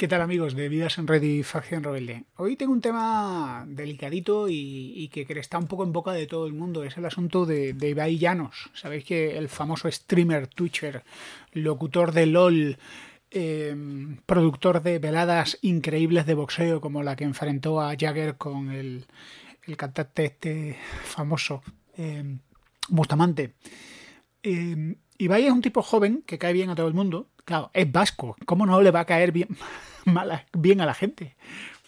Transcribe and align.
¿Qué 0.00 0.08
tal 0.08 0.22
amigos 0.22 0.54
de 0.54 0.70
Vidas 0.70 0.96
en 0.96 1.06
Red 1.06 1.22
y 1.22 1.42
Facción 1.42 1.84
Rebelde? 1.84 2.24
Hoy 2.36 2.56
tengo 2.56 2.72
un 2.72 2.80
tema 2.80 3.66
delicadito 3.68 4.46
y, 4.48 5.10
que 5.12 5.26
está 5.38 5.58
un 5.58 5.66
poco 5.66 5.84
en 5.84 5.92
boca 5.92 6.12
de 6.12 6.26
todo 6.26 6.46
el 6.46 6.54
mundo. 6.54 6.84
Es 6.84 6.96
el 6.96 7.04
asunto 7.04 7.44
de, 7.44 7.74
de 7.74 7.90
Ibai 7.90 8.16
Llanos. 8.16 8.70
Sabéis 8.72 9.04
que 9.04 9.36
el 9.36 9.50
famoso 9.50 9.92
streamer, 9.92 10.46
twitcher, 10.46 11.04
locutor 11.52 12.12
de 12.12 12.24
LOL, 12.24 12.78
eh, 13.30 13.76
productor 14.24 14.82
de 14.82 15.00
veladas 15.00 15.58
increíbles 15.60 16.24
de 16.24 16.32
boxeo 16.32 16.80
como 16.80 17.02
la 17.02 17.14
que 17.14 17.24
enfrentó 17.24 17.82
a 17.82 17.94
Jagger 17.94 18.38
con 18.38 18.70
el, 18.70 19.04
el 19.66 19.76
cantante 19.76 20.24
este 20.24 20.78
famoso, 21.04 21.62
eh, 21.98 22.38
Bustamante. 22.88 23.52
Eh, 24.42 24.96
Ibai 25.18 25.44
es 25.44 25.52
un 25.52 25.60
tipo 25.60 25.82
joven 25.82 26.22
que 26.24 26.38
cae 26.38 26.54
bien 26.54 26.70
a 26.70 26.74
todo 26.74 26.88
el 26.88 26.94
mundo. 26.94 27.28
Claro, 27.50 27.68
es 27.74 27.90
vasco. 27.90 28.36
¿Cómo 28.46 28.64
no 28.64 28.80
le 28.80 28.92
va 28.92 29.00
a 29.00 29.04
caer 29.06 29.32
bien, 30.52 30.80
a 30.80 30.86
la 30.86 30.94
gente? 30.94 31.34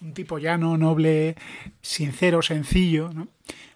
Un 0.01 0.13
tipo 0.13 0.39
llano, 0.39 0.77
noble, 0.77 1.37
sincero, 1.81 2.43
sencillo, 2.43 3.13
¿no? 3.15 3.29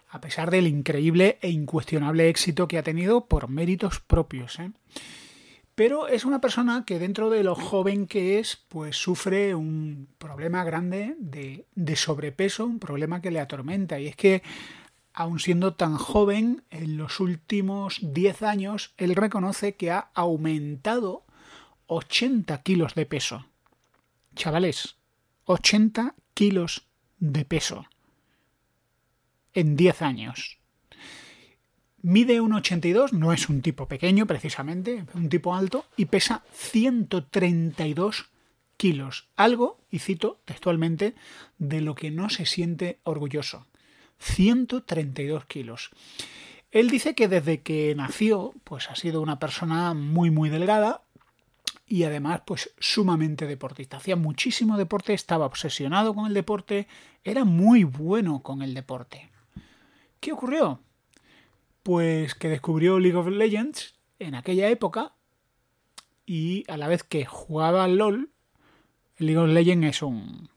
A 0.09 0.19
pesar 0.19 0.51
del 0.51 0.67
increíble 0.67 1.37
e 1.41 1.49
incuestionable 1.49 2.27
éxito 2.27 2.67
que 2.67 2.77
ha 2.77 2.83
tenido 2.83 3.27
por 3.27 3.47
méritos 3.47 4.01
propios. 4.01 4.59
¿eh? 4.59 4.71
Pero 5.75 6.09
es 6.09 6.25
una 6.25 6.41
persona 6.41 6.83
que 6.85 6.99
dentro 6.99 7.29
de 7.29 7.45
lo 7.45 7.55
joven 7.55 8.05
que 8.05 8.39
es, 8.39 8.57
pues 8.67 8.97
sufre 8.97 9.55
un 9.55 10.09
problema 10.17 10.65
grande 10.65 11.15
de, 11.19 11.67
de 11.73 11.95
sobrepeso, 11.95 12.65
un 12.65 12.79
problema 12.79 13.21
que 13.21 13.31
le 13.31 13.39
atormenta. 13.39 13.97
Y 13.97 14.07
es 14.07 14.17
que 14.17 14.43
aun 15.13 15.39
siendo 15.39 15.73
tan 15.73 15.95
joven, 15.95 16.63
en 16.69 16.97
los 16.97 17.21
últimos 17.21 17.99
10 18.01 18.43
años, 18.43 18.93
él 18.97 19.15
reconoce 19.15 19.75
que 19.75 19.89
ha 19.89 20.09
aumentado 20.13 21.23
80 21.87 22.61
kilos 22.63 22.95
de 22.95 23.05
peso. 23.05 23.47
Chavales, 24.35 24.97
80 25.45 26.15
kilos 26.33 26.85
de 27.19 27.45
peso 27.45 27.87
en 29.57 29.75
10 29.75 30.01
años. 30.03 30.59
Mide 32.03 32.39
1,82, 32.39 33.11
no 33.11 33.33
es 33.33 33.49
un 33.49 33.63
tipo 33.63 33.87
pequeño 33.87 34.27
precisamente, 34.27 35.05
un 35.15 35.29
tipo 35.29 35.55
alto, 35.55 35.85
y 35.97 36.05
pesa 36.05 36.43
132 36.53 38.29
kilos. 38.77 39.27
Algo, 39.35 39.79
y 39.89 39.97
cito 39.99 40.39
textualmente, 40.45 41.15
de 41.57 41.81
lo 41.81 41.95
que 41.95 42.11
no 42.11 42.29
se 42.29 42.45
siente 42.45 42.99
orgulloso. 43.03 43.65
132 44.19 45.45
kilos. 45.45 45.89
Él 46.69 46.91
dice 46.91 47.15
que 47.15 47.27
desde 47.27 47.61
que 47.61 47.95
nació, 47.95 48.53
pues 48.63 48.91
ha 48.91 48.95
sido 48.95 49.21
una 49.21 49.39
persona 49.39 49.95
muy 49.95 50.29
muy 50.29 50.49
delgada 50.49 51.01
y 51.87 52.03
además 52.03 52.41
pues 52.45 52.73
sumamente 52.79 53.47
deportista. 53.47 53.97
Hacía 53.97 54.15
muchísimo 54.15 54.77
deporte, 54.77 55.13
estaba 55.13 55.45
obsesionado 55.45 56.13
con 56.13 56.27
el 56.27 56.33
deporte, 56.33 56.87
era 57.23 57.45
muy 57.45 57.83
bueno 57.85 58.43
con 58.43 58.61
el 58.61 58.73
deporte. 58.73 59.29
¿Qué 60.19 60.33
ocurrió? 60.33 60.81
Pues 61.83 62.35
que 62.35 62.49
descubrió 62.49 62.99
League 62.99 63.17
of 63.17 63.27
Legends 63.27 63.95
en 64.19 64.35
aquella 64.35 64.69
época 64.69 65.13
y 66.25 66.65
a 66.67 66.75
la 66.75 66.89
vez 66.89 67.03
que 67.03 67.25
jugaba 67.25 67.85
al 67.85 67.97
LOL, 67.97 68.29
League 69.17 69.37
of 69.37 69.49
Legends 69.49 69.87
es 69.87 70.01
un 70.01 70.49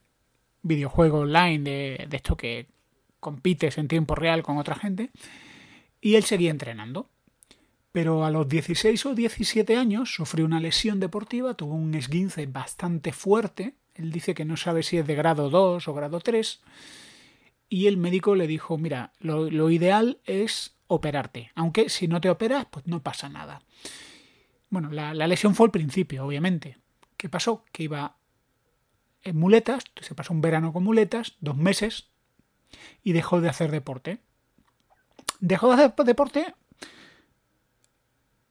videojuego 0.63 1.21
online 1.21 1.61
de, 1.61 2.07
de 2.09 2.17
esto 2.17 2.37
que 2.37 2.67
compites 3.21 3.79
en 3.79 3.87
tiempo 3.87 4.15
real 4.15 4.43
con 4.43 4.59
otra 4.59 4.75
gente, 4.75 5.11
y 6.01 6.17
él 6.17 6.25
seguía 6.25 6.51
entrenando. 6.51 7.09
Pero 7.93 8.25
a 8.25 8.31
los 8.31 8.49
16 8.49 9.07
o 9.07 9.15
17 9.15 9.77
años 9.77 10.15
sufrió 10.15 10.45
una 10.45 10.61
lesión 10.61 11.01
deportiva, 11.01 11.55
tuvo 11.55 11.75
un 11.75 11.95
esguince 11.95 12.47
bastante 12.47 13.13
fuerte, 13.13 13.75
él 13.95 14.13
dice 14.13 14.35
que 14.35 14.45
no 14.45 14.57
sabe 14.57 14.83
si 14.83 14.99
es 14.99 15.07
de 15.07 15.15
grado 15.15 15.51
2 15.51 15.89
o 15.89 15.95
grado 15.95 16.21
3, 16.21 16.61
y 17.69 17.87
el 17.87 17.97
médico 17.97 18.35
le 18.35 18.47
dijo, 18.47 18.79
mira, 18.79 19.13
lo, 19.21 19.71
ideal 19.71 20.19
es 20.25 20.77
operarte, 20.87 21.51
aunque 21.55 21.89
si 21.89 22.09
no 22.09 22.21
te 22.21 22.31
operas, 22.31 22.67
pues 22.71 22.87
no 22.87 23.03
pasa 23.03 23.29
nada. 23.29 23.63
Bueno, 24.71 24.91
la, 24.91 25.15
la 25.15 25.27
lesión 25.27 25.55
fue 25.55 25.67
al 25.67 25.73
principio, 25.73 26.25
obviamente. 26.25 26.79
¿Qué 27.17 27.29
pasó? 27.29 27.65
Que 27.73 27.85
iba 27.85 28.17
en 29.23 29.37
muletas, 29.37 29.85
se 30.01 30.15
pasó 30.15 30.33
un 30.33 30.41
verano 30.41 30.73
con 30.73 30.85
muletas, 30.85 31.37
dos 31.41 31.57
meses, 31.57 32.09
y 33.03 33.13
dejó 33.13 33.41
de 33.41 33.49
hacer 33.49 33.71
deporte. 33.71 34.19
Dejó 35.41 35.69
de 35.69 35.85
hacer 35.85 36.05
deporte 36.05 36.55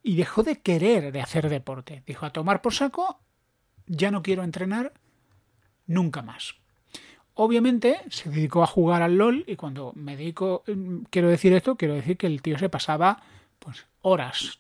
y 0.04 0.16
dejó 0.16 0.44
de 0.44 0.60
querer 0.60 1.12
de 1.12 1.22
hacer 1.22 1.50
deporte. 1.50 2.04
Dijo 2.06 2.26
a 2.26 2.32
tomar 2.32 2.62
por 2.62 2.74
saco, 2.74 3.20
ya 3.86 4.12
no 4.12 4.24
quiero 4.24 4.44
entrenar 4.44 4.94
nunca 5.88 6.22
más. 6.22 6.56
Obviamente 7.34 8.02
se 8.10 8.30
dedicó 8.30 8.64
a 8.64 8.68
jugar 8.68 9.02
al 9.02 9.18
LOL 9.18 9.44
y 9.48 9.56
cuando 9.56 9.94
me 9.96 10.18
dedico, 10.18 10.64
quiero 11.10 11.30
decir 11.30 11.54
esto, 11.54 11.78
quiero 11.78 11.96
decir 11.96 12.18
que 12.18 12.28
el 12.28 12.42
tío 12.42 12.58
se 12.60 12.70
pasaba 12.70 13.24
pues 13.60 13.86
horas, 14.02 14.60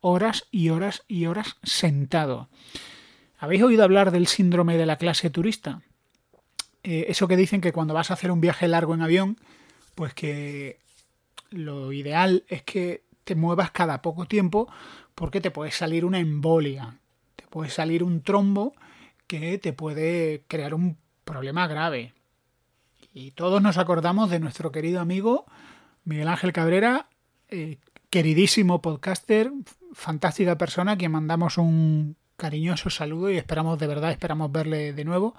horas 0.00 0.46
y 0.50 0.70
horas 0.70 1.04
y 1.06 1.26
horas 1.26 1.56
sentado. 1.62 2.48
¿Habéis 3.38 3.62
oído 3.62 3.84
hablar 3.84 4.10
del 4.10 4.26
síndrome 4.26 4.76
de 4.76 4.86
la 4.86 4.96
clase 4.96 5.30
turista? 5.30 5.82
eh, 6.82 7.06
eso 7.10 7.28
que 7.28 7.36
dicen 7.36 7.60
que 7.60 7.72
cuando 7.72 7.94
vas 7.94 8.10
a 8.10 8.14
hacer 8.14 8.30
un 8.30 8.40
viaje 8.40 8.68
largo 8.68 8.94
en 8.94 9.02
avión, 9.02 9.36
pues 9.94 10.14
que 10.14 10.78
lo 11.50 11.92
ideal 11.92 12.44
es 12.48 12.62
que 12.62 13.02
te 13.28 13.34
muevas 13.34 13.70
cada 13.72 14.00
poco 14.00 14.24
tiempo 14.24 14.72
porque 15.14 15.42
te 15.42 15.50
puede 15.50 15.70
salir 15.70 16.06
una 16.06 16.18
embolia, 16.18 16.98
te 17.36 17.46
puede 17.46 17.68
salir 17.68 18.02
un 18.02 18.22
trombo 18.22 18.72
que 19.26 19.58
te 19.58 19.74
puede 19.74 20.44
crear 20.48 20.72
un 20.72 20.96
problema 21.24 21.66
grave. 21.66 22.14
Y 23.12 23.32
todos 23.32 23.60
nos 23.60 23.76
acordamos 23.76 24.30
de 24.30 24.40
nuestro 24.40 24.72
querido 24.72 25.02
amigo 25.02 25.44
Miguel 26.04 26.28
Ángel 26.28 26.54
Cabrera, 26.54 27.10
eh, 27.50 27.76
queridísimo 28.08 28.80
podcaster, 28.80 29.52
fantástica 29.92 30.56
persona, 30.56 30.96
que 30.96 31.10
mandamos 31.10 31.58
un 31.58 32.16
cariñoso 32.38 32.88
saludo 32.88 33.30
y 33.30 33.36
esperamos, 33.36 33.78
de 33.78 33.88
verdad, 33.88 34.10
esperamos 34.10 34.50
verle 34.50 34.94
de 34.94 35.04
nuevo 35.04 35.34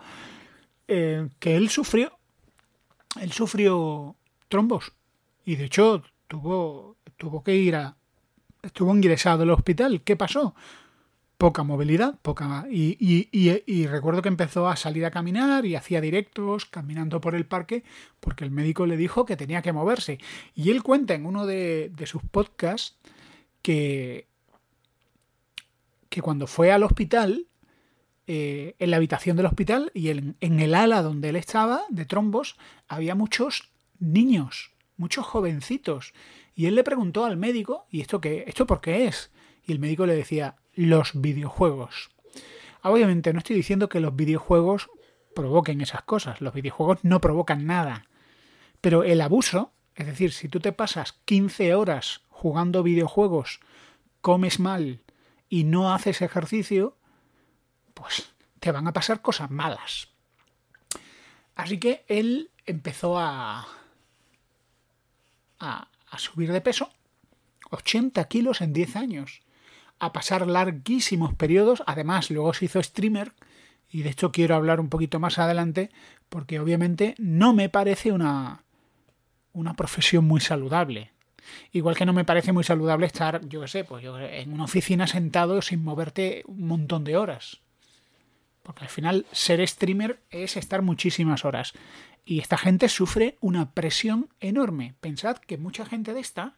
eh, 0.88 1.28
que 1.40 1.56
él 1.56 1.72
sufrió, 1.72 2.20
él 3.20 3.32
sufrió 3.32 4.16
trombos 4.48 4.94
y 5.44 5.56
de 5.56 5.66
hecho 5.66 6.04
tuvo, 6.30 6.96
tuvo 7.20 7.44
que 7.44 7.56
ir 7.56 7.76
a, 7.76 7.98
estuvo 8.64 8.96
ingresado 8.96 9.44
al 9.44 9.52
hospital. 9.52 10.02
¿Qué 10.02 10.16
pasó? 10.16 10.56
Poca 11.38 11.64
movilidad, 11.64 12.20
poca 12.22 12.66
y, 12.70 12.98
y, 13.00 13.30
y, 13.66 13.88
recuerdo 13.88 14.22
que 14.22 14.28
empezó 14.28 14.68
a 14.68 14.76
salir 14.76 15.06
a 15.06 15.12
caminar 15.12 15.66
y 15.66 15.76
hacía 15.76 16.02
directos 16.02 16.66
caminando 16.66 17.22
por 17.22 17.34
el 17.34 17.46
parque 17.46 17.84
porque 18.20 18.44
el 18.44 18.52
médico 18.52 18.86
le 18.86 18.98
dijo 18.98 19.26
que 19.26 19.38
tenía 19.38 19.62
que 19.62 19.72
moverse. 19.72 20.20
Y 20.54 20.72
él 20.72 20.84
cuenta 20.84 21.14
en 21.14 21.26
uno 21.26 21.46
de, 21.46 21.92
de 21.96 22.08
sus 22.08 22.24
podcasts 22.24 22.98
que, 23.62 24.28
que 26.10 26.22
cuando 26.22 26.46
fue 26.46 26.74
al 26.74 26.84
hospital 26.84 27.48
eh, 28.28 28.76
en 28.80 28.92
la 28.92 28.98
habitación 28.98 29.38
del 29.38 29.46
hospital 29.46 29.92
y 29.94 30.10
en 30.10 30.60
el 30.60 30.76
ala 30.76 31.02
donde 31.02 31.30
él 31.30 31.38
estaba, 31.38 31.84
de 31.90 32.06
trombos, 32.06 32.58
había 32.90 33.16
muchos 33.16 33.72
niños, 34.00 34.72
muchos 35.00 35.26
jovencitos. 35.26 36.14
Y 36.56 36.68
él 36.68 36.76
le 36.76 36.84
preguntó 36.84 37.26
al 37.26 37.38
médico, 37.38 37.88
¿y 37.90 38.02
esto 38.02 38.22
qué? 38.22 38.44
¿Esto 38.48 38.68
por 38.68 38.82
qué 38.82 39.06
es? 39.08 39.32
Y 39.66 39.72
el 39.72 39.80
médico 39.80 40.06
le 40.06 40.16
decía, 40.16 40.58
los 40.76 41.12
videojuegos. 41.20 42.12
Obviamente 42.82 43.34
no 43.34 43.40
estoy 43.40 43.56
diciendo 43.56 43.90
que 43.90 44.00
los 44.00 44.16
videojuegos 44.16 44.90
provoquen 45.36 45.82
esas 45.82 46.04
cosas. 46.04 46.42
Los 46.42 46.54
videojuegos 46.54 47.00
no 47.04 47.22
provocan 47.22 47.66
nada. 47.66 48.06
Pero 48.82 49.04
el 49.04 49.22
abuso, 49.22 49.74
es 49.96 50.06
decir, 50.06 50.32
si 50.32 50.48
tú 50.48 50.60
te 50.60 50.72
pasas 50.72 51.14
15 51.26 51.74
horas 51.76 52.22
jugando 52.30 52.84
videojuegos, 52.84 53.60
comes 54.22 54.60
mal 54.60 55.02
y 55.50 55.64
no 55.64 55.94
haces 55.94 56.22
ejercicio, 56.22 56.98
pues 57.94 58.34
te 58.60 58.72
van 58.72 58.88
a 58.88 58.94
pasar 58.94 59.22
cosas 59.22 59.50
malas. 59.50 60.10
Así 61.56 61.78
que 61.78 62.06
él 62.08 62.52
empezó 62.66 63.20
a, 63.20 63.68
a, 65.60 65.88
subir 66.18 66.52
de 66.52 66.62
peso, 66.62 66.90
80 67.72 68.24
kilos 68.26 68.62
en 68.62 68.74
10 68.74 68.96
años, 68.96 69.42
a 70.00 70.14
pasar 70.14 70.48
larguísimos 70.48 71.34
periodos, 71.34 71.84
además 71.86 72.32
luego 72.32 72.54
se 72.54 72.66
hizo 72.66 72.82
streamer 72.82 73.34
Y 73.92 74.04
de 74.04 74.12
hecho 74.12 74.32
quiero 74.32 74.56
hablar 74.56 74.80
un 74.80 74.90
poquito 74.90 75.20
más 75.20 75.40
adelante 75.40 75.90
porque 76.30 76.60
obviamente 76.60 77.16
no 77.18 77.54
me 77.54 77.70
parece 77.70 78.12
una, 78.12 78.64
una 79.52 79.76
profesión 79.76 80.26
muy 80.26 80.42
saludable. 80.42 81.12
Igual 81.72 81.96
que 81.96 82.06
no 82.06 82.14
me 82.14 82.26
parece 82.26 82.52
muy 82.52 82.64
saludable 82.64 83.06
estar, 83.06 83.48
yo 83.48 83.62
qué 83.62 83.68
sé, 83.68 83.84
pues 83.84 84.04
yo, 84.04 84.20
en 84.20 84.54
una 84.54 84.66
oficina 84.66 85.08
sentado 85.08 85.62
sin 85.62 85.84
moverte 85.84 86.44
un 86.46 86.68
montón 86.68 87.04
de 87.04 87.18
horas. 87.18 87.62
Porque 88.64 88.84
al 88.84 88.90
final 88.90 89.26
ser 89.32 89.66
streamer 89.68 90.20
es 90.30 90.58
estar 90.58 90.82
muchísimas 90.82 91.46
horas. 91.46 91.74
Y 92.30 92.42
esta 92.42 92.60
gente 92.60 92.90
sufre 92.90 93.40
una 93.42 93.72
presión 93.72 94.30
enorme. 94.40 94.94
Pensad 95.02 95.38
que 95.38 95.58
mucha 95.58 95.84
gente 95.84 96.14
de 96.14 96.20
esta 96.20 96.54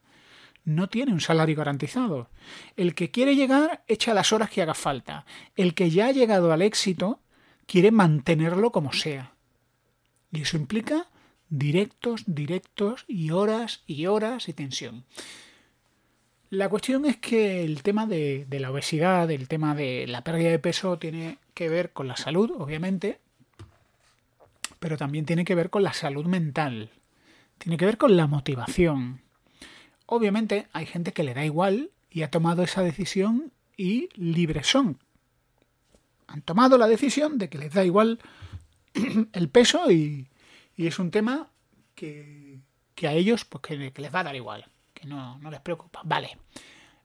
no 0.66 0.90
tiene 0.90 1.14
un 1.14 1.22
salario 1.22 1.56
garantizado. 1.56 2.30
El 2.76 2.94
que 2.94 3.10
quiere 3.10 3.38
llegar 3.38 3.82
echa 3.88 4.14
las 4.14 4.34
horas 4.34 4.50
que 4.50 4.62
haga 4.62 4.74
falta. 4.74 5.26
El 5.56 5.74
que 5.74 5.90
ya 5.90 6.08
ha 6.08 6.12
llegado 6.12 6.52
al 6.52 6.62
éxito 6.62 7.22
quiere 7.68 7.92
mantenerlo 7.92 8.74
como 8.74 8.92
sea. 8.92 9.32
Y 10.34 10.42
eso 10.42 10.58
implica 10.58 11.08
directos, 11.48 12.24
directos 12.26 13.06
y 13.08 13.32
horas 13.32 13.84
y 13.88 14.08
horas 14.08 14.50
y 14.50 14.54
tensión. 14.54 15.06
La 16.50 16.68
cuestión 16.68 17.06
es 17.06 17.16
que 17.16 17.64
el 17.64 17.82
tema 17.82 18.08
de, 18.08 18.46
de, 18.50 18.60
la 18.60 18.72
obesidad, 18.72 19.32
el 19.32 19.48
tema 19.48 19.74
de 19.74 20.06
la 20.06 20.22
pérdida 20.26 20.50
de 20.50 20.60
peso 20.60 21.00
tiene 21.00 21.38
que 21.54 21.70
ver 21.70 21.94
con 21.94 22.10
la 22.10 22.18
salud, 22.18 22.52
obviamente, 22.58 23.22
pero 24.82 24.98
también 24.98 25.28
tiene 25.28 25.46
que 25.46 25.54
ver 25.54 25.70
con 25.70 25.84
la 25.84 25.94
salud 25.94 26.26
mental, 26.26 26.90
tiene 27.60 27.78
que 27.78 27.86
ver 27.86 28.00
con 28.00 28.18
la 28.18 28.26
motivación. 28.26 29.22
Obviamente 30.08 30.68
hay 30.74 30.88
gente 30.88 31.14
que 31.14 31.22
le 31.22 31.36
da 31.36 31.46
igual 31.46 31.92
y 32.10 32.24
ha 32.24 32.32
tomado 32.32 32.64
esa 32.64 32.82
decisión 32.82 33.54
y 33.78 34.10
libres 34.16 34.66
son. 34.66 34.98
Han 36.26 36.42
tomado 36.42 36.80
la 36.80 36.88
decisión 36.88 37.38
de 37.38 37.48
que 37.48 37.60
les 37.60 37.72
da 37.72 37.86
igual 37.86 38.18
el 39.34 39.50
peso 39.50 39.92
y, 39.92 40.30
y 40.76 40.88
es 40.88 40.98
un 40.98 41.12
tema 41.12 41.52
que, 41.94 42.60
que 42.96 43.08
a 43.08 43.14
ellos 43.14 43.46
pues 43.46 43.62
que, 43.62 43.76
les 43.78 44.16
va 44.16 44.22
a 44.22 44.24
dar 44.24 44.36
igual, 44.36 44.66
que 44.96 45.06
no, 45.06 45.38
no 45.38 45.52
les 45.52 45.60
preocupa. 45.60 46.02
Vale. 46.04 46.40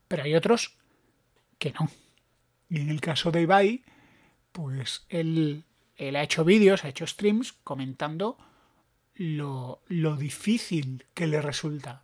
Pero 0.09 0.23
hay 0.23 0.35
otros 0.35 0.79
que 1.59 1.73
no. 1.73 1.91
Y 2.71 2.81
en 2.81 2.89
el 2.89 3.03
caso 3.03 3.31
de 3.31 3.43
Ibai, 3.43 3.85
pues 4.53 5.05
él, 5.11 5.66
él 5.97 6.17
ha 6.17 6.23
hecho 6.23 6.45
vídeos, 6.45 6.85
ha 6.85 6.89
hecho 6.89 7.07
streams 7.07 7.53
comentando 7.65 8.37
lo, 9.15 9.81
difícil 10.19 11.05
que 11.15 11.27
le 11.27 11.41
resulta. 11.41 12.03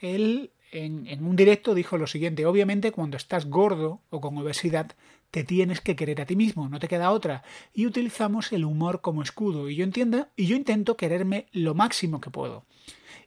Él 0.00 0.50
en, 0.70 1.06
en, 1.06 1.24
un 1.24 1.34
directo 1.34 1.74
dijo 1.74 1.96
lo 1.96 2.06
siguiente, 2.06 2.44
obviamente 2.44 2.92
cuando 2.92 3.16
estás 3.16 3.46
gordo 3.46 4.02
o 4.10 4.20
con 4.20 4.36
obesidad 4.36 4.94
te 5.30 5.44
tienes 5.44 5.80
que 5.80 5.96
querer 5.96 6.20
a 6.20 6.26
ti 6.26 6.36
mismo, 6.36 6.68
no 6.68 6.78
te 6.78 6.88
queda 6.88 7.10
otra. 7.10 7.42
Y 7.74 7.86
utilizamos 7.86 8.52
el 8.52 8.64
humor 8.64 9.00
como 9.00 9.22
escudo. 9.22 9.68
Y 9.68 9.76
yo 9.76 9.84
entiendo, 9.84 10.28
y 10.36 10.46
yo 10.46 10.56
intento 10.56 10.96
quererme 10.96 11.46
lo 11.52 11.74
máximo 11.74 12.20
que 12.20 12.30
puedo. 12.30 12.64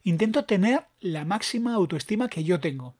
Intento 0.02 0.44
tener 0.44 0.86
la 1.00 1.24
máxima 1.24 1.74
autoestima 1.74 2.28
que 2.28 2.44
yo 2.44 2.58
tengo. 2.60 2.96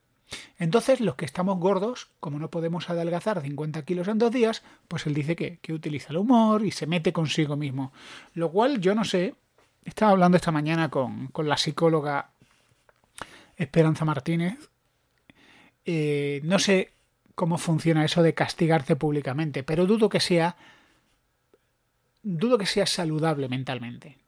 Entonces, 0.59 1.01
los 1.01 1.17
que 1.17 1.25
estamos 1.25 1.59
gordos, 1.59 2.11
como 2.21 2.39
no 2.39 2.51
podemos 2.51 2.89
adelgazar 2.89 3.41
50 3.41 3.85
kilos 3.85 4.09
en 4.09 4.19
dos 4.19 4.31
días, 4.31 4.63
pues 4.89 5.07
él 5.07 5.15
dice 5.15 5.37
que, 5.37 5.59
que 5.59 5.73
utiliza 5.73 6.11
el 6.11 6.19
humor 6.19 6.65
y 6.65 6.71
se 6.71 6.87
mete 6.87 7.13
consigo 7.13 7.57
mismo. 7.57 7.93
Lo 8.35 8.51
cual 8.51 8.81
yo 8.81 8.95
no 8.95 9.05
sé. 9.05 9.35
Estaba 9.85 10.13
hablando 10.13 10.37
esta 10.37 10.53
mañana 10.53 10.91
con, 10.91 11.27
con 11.29 11.49
la 11.49 11.57
psicóloga 11.57 12.31
Esperanza 13.57 14.05
Martínez. 14.05 14.71
Eh, 15.85 16.41
no 16.45 16.59
sé 16.59 16.93
cómo 17.35 17.59
funciona 17.59 18.05
eso 18.05 18.23
de 18.23 18.35
castigarte 18.35 18.97
públicamente, 18.97 19.63
pero 19.63 19.87
dudo 19.87 20.09
que 20.09 20.21
sea 20.21 20.57
dudo 22.23 22.59
que 22.59 22.67
sea 22.67 22.87
saludable 22.87 23.49
mentalmente. 23.49 24.19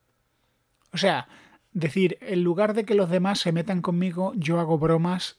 O 0.93 0.99
sea, 0.99 1.29
decir, 1.73 2.19
en 2.21 2.43
lugar 2.43 2.75
de 2.75 2.85
que 2.85 2.95
los 2.95 3.11
demás 3.11 3.41
se 3.41 3.53
metan 3.53 3.83
conmigo, 3.83 4.33
yo 4.37 4.59
hago 4.59 4.79
bromas 4.79 5.39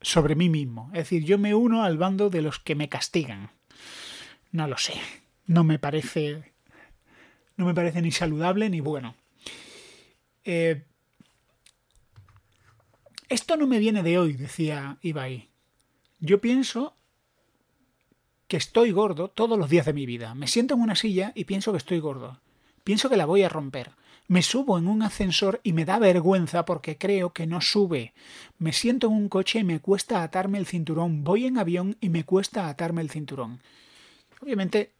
sobre 0.00 0.34
mí 0.34 0.48
mismo. 0.48 0.90
Es 0.92 1.04
decir, 1.04 1.24
yo 1.24 1.38
me 1.38 1.54
uno 1.54 1.82
al 1.82 1.98
bando 1.98 2.30
de 2.30 2.42
los 2.42 2.58
que 2.58 2.74
me 2.74 2.88
castigan. 2.88 3.50
No 4.52 4.66
lo 4.68 4.78
sé. 4.78 4.94
No 5.46 5.64
me 5.64 5.78
parece. 5.78 6.52
No 7.56 7.66
me 7.66 7.74
parece 7.74 8.02
ni 8.02 8.12
saludable 8.12 8.68
ni 8.68 8.80
bueno. 8.80 9.14
Eh, 10.44 10.84
esto 13.28 13.56
no 13.56 13.66
me 13.66 13.78
viene 13.78 14.02
de 14.02 14.18
hoy, 14.18 14.34
decía 14.34 14.98
Ibai. 15.02 15.48
Yo 16.20 16.40
pienso 16.40 16.96
que 18.46 18.56
estoy 18.56 18.92
gordo 18.92 19.28
todos 19.28 19.58
los 19.58 19.68
días 19.68 19.86
de 19.86 19.92
mi 19.92 20.06
vida. 20.06 20.34
Me 20.34 20.46
siento 20.46 20.74
en 20.74 20.80
una 20.80 20.94
silla 20.94 21.32
y 21.34 21.44
pienso 21.44 21.72
que 21.72 21.78
estoy 21.78 21.98
gordo. 21.98 22.40
Pienso 22.84 23.08
que 23.08 23.16
la 23.16 23.26
voy 23.26 23.42
a 23.42 23.48
romper. 23.48 23.90
Me 24.28 24.42
subo 24.42 24.78
en 24.78 24.88
un 24.88 25.02
ascensor 25.02 25.60
y 25.62 25.72
me 25.72 25.84
da 25.84 25.98
vergüenza 25.98 26.64
porque 26.64 26.98
creo 26.98 27.32
que 27.32 27.46
no 27.46 27.60
sube. 27.60 28.12
Me 28.58 28.72
siento 28.72 29.06
en 29.06 29.12
un 29.12 29.28
coche 29.28 29.60
y 29.60 29.64
me 29.64 29.80
cuesta 29.80 30.22
atarme 30.22 30.58
el 30.58 30.66
cinturón. 30.66 31.22
Voy 31.22 31.46
en 31.46 31.58
avión 31.58 31.96
y 32.00 32.08
me 32.08 32.24
cuesta 32.24 32.68
atarme 32.68 33.02
el 33.02 33.10
cinturón. 33.10 33.60
Obviamente, 34.40 34.92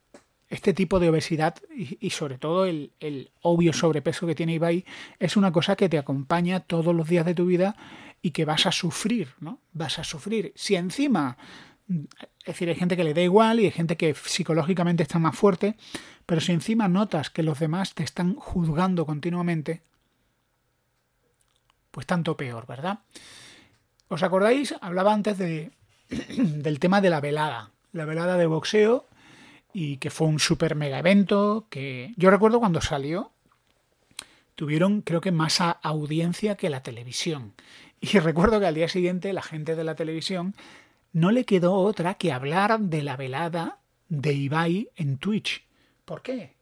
este 0.49 0.73
tipo 0.73 1.00
de 1.00 1.08
obesidad 1.08 1.56
y, 1.75 2.11
sobre 2.11 2.38
todo 2.38 2.67
el, 2.67 2.93
obvio 3.43 3.73
sobrepeso 3.73 4.26
que 4.26 4.34
tiene 4.34 4.55
Ibai 4.55 4.84
es 5.19 5.37
una 5.37 5.50
cosa 5.50 5.75
que 5.75 5.88
te 5.88 5.99
acompaña 5.99 6.61
todos 6.61 6.94
los 6.94 7.08
días 7.08 7.26
de 7.26 7.34
tu 7.34 7.46
vida 7.46 7.76
y 8.23 8.31
que 8.31 8.44
vas 8.44 8.67
a 8.67 8.73
sufrir, 8.73 9.34
¿no? 9.40 9.61
Vas 9.73 9.99
a 9.99 10.05
sufrir. 10.05 10.52
Si 10.55 10.76
encima, 10.76 11.37
es 12.47 12.55
decir, 12.55 12.69
hay 12.69 12.77
gente 12.77 12.97
que 12.97 13.03
le 13.03 13.13
da 13.13 13.23
igual 13.23 13.59
y 13.59 13.65
hay 13.65 13.73
gente 13.73 13.97
que 13.97 14.15
psicológicamente 14.15 15.03
está 15.03 15.19
más 15.19 15.37
fuerte, 15.37 15.75
pero 16.27 16.41
si 16.41 16.53
encima 16.53 16.87
notas 16.87 17.29
que 17.29 17.43
los 17.43 17.59
demás 17.59 17.93
te 17.95 18.05
están 18.05 18.37
juzgando 18.37 19.05
continuamente, 19.05 19.83
pues 21.91 22.07
tanto 22.07 22.37
peor, 22.37 22.65
¿verdad? 22.69 23.01
¿Os 24.07 24.23
acordáis? 24.23 24.77
Hablaba 24.81 25.13
antes 25.13 25.39
de, 25.39 25.73
del 26.09 26.79
tema 26.79 27.01
de 27.01 27.11
la 27.11 27.21
velada, 27.21 27.73
la 27.93 28.05
velada 28.05 28.37
de 28.37 28.47
boxeo 28.47 29.07
y 29.73 29.97
que 29.97 30.11
fue 30.11 30.29
un 30.29 30.39
super 30.39 30.77
mega 30.77 31.01
evento 31.01 31.67
que 31.69 32.15
yo 32.17 32.31
recuerdo 32.31 32.61
cuando 32.61 32.81
salió 32.81 33.33
tuvieron 34.55 35.03
creo 35.03 35.21
que 35.21 35.33
más 35.33 35.61
audiencia 35.83 36.55
que 36.55 36.71
la 36.71 36.85
televisión 36.85 37.55
y 38.01 38.19
recuerdo 38.21 38.61
que 38.61 38.67
al 38.67 38.77
día 38.77 38.89
siguiente 38.89 39.33
la 39.33 39.43
gente 39.43 39.75
de 39.75 39.83
la 39.83 39.97
televisión 39.97 40.55
no 41.17 41.31
le 41.31 41.47
quedó 41.47 41.73
otra 41.73 42.13
que 42.13 42.31
hablar 42.31 42.79
de 42.79 43.03
la 43.03 43.17
velada 43.17 43.79
de 44.11 44.35
Ibai 44.35 44.91
en 44.97 45.17
Twitch. 45.17 45.65
¿Por 46.05 46.21
qué? 46.21 46.57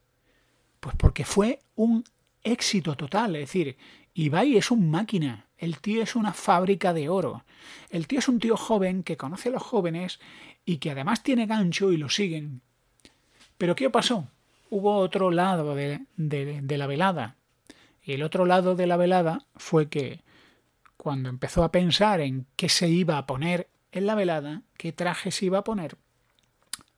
Pues 0.79 0.95
porque 0.95 1.25
fue 1.25 1.59
un 1.75 2.05
éxito 2.41 2.95
total. 2.95 3.35
Es 3.35 3.49
decir, 3.49 3.75
Ibai 4.13 4.55
es 4.55 4.71
un 4.71 4.89
máquina. 4.89 5.47
El 5.57 5.79
tío 5.79 6.01
es 6.01 6.15
una 6.15 6.31
fábrica 6.31 6.93
de 6.93 7.09
oro. 7.09 7.43
El 7.89 8.07
tío 8.07 8.19
es 8.19 8.29
un 8.29 8.39
tío 8.39 8.55
joven 8.55 9.03
que 9.03 9.17
conoce 9.17 9.49
a 9.49 9.51
los 9.51 9.61
jóvenes 9.61 10.21
y 10.63 10.77
que 10.77 10.91
además 10.91 11.21
tiene 11.21 11.47
gancho 11.47 11.91
y 11.91 11.97
lo 11.97 12.07
siguen. 12.07 12.61
Pero 13.57 13.75
¿qué 13.75 13.89
pasó? 13.89 14.29
Hubo 14.69 14.95
otro 14.95 15.31
lado 15.31 15.75
de, 15.75 16.05
de, 16.15 16.77
la 16.77 16.87
velada. 16.87 17.35
Y 18.01 18.13
el 18.13 18.23
otro 18.23 18.45
lado 18.45 18.77
de 18.77 18.87
la 18.87 18.95
velada 18.95 19.47
fue 19.57 19.89
que 19.89 20.21
cuando 20.95 21.27
empezó 21.27 21.65
a 21.65 21.73
pensar 21.73 22.21
en 22.21 22.45
qué 22.55 22.69
se 22.69 22.87
iba 22.87 23.17
a 23.17 23.25
poner 23.25 23.67
en 23.95 24.05
la 24.05 24.15
velada, 24.15 24.61
qué 24.77 24.91
traje 24.91 25.31
se 25.31 25.45
iba 25.45 25.59
a 25.59 25.63
poner, 25.63 25.97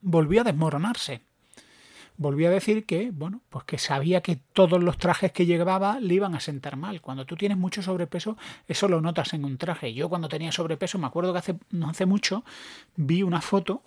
volvió 0.02 0.42
a 0.42 0.44
desmoronarse. 0.44 1.22
Volvió 2.20 2.48
a 2.48 2.52
decir 2.52 2.88
que, 2.88 3.12
bueno, 3.12 3.42
pues 3.50 3.64
que 3.66 3.78
sabía 3.78 4.22
que 4.22 4.38
todos 4.38 4.84
los 4.84 4.98
trajes 4.98 5.32
que 5.32 5.46
llevaba 5.46 6.00
le 6.00 6.16
iban 6.16 6.34
a 6.34 6.40
sentar 6.40 6.76
mal. 6.76 7.00
Cuando 7.00 7.28
tú 7.28 7.36
tienes 7.36 7.60
mucho 7.60 7.84
sobrepeso, 7.84 8.38
eso 8.68 8.88
lo 8.88 9.02
notas 9.02 9.36
en 9.36 9.46
un 9.46 9.60
traje. 9.60 9.94
Yo 9.94 10.10
cuando 10.10 10.28
tenía 10.28 10.52
sobrepeso, 10.52 10.98
me 10.98 11.06
acuerdo 11.06 11.32
que 11.32 11.40
hace, 11.40 11.60
no 11.70 11.88
hace 11.88 12.08
mucho, 12.08 12.44
vi 12.96 13.22
una 13.22 13.42
foto 13.42 13.84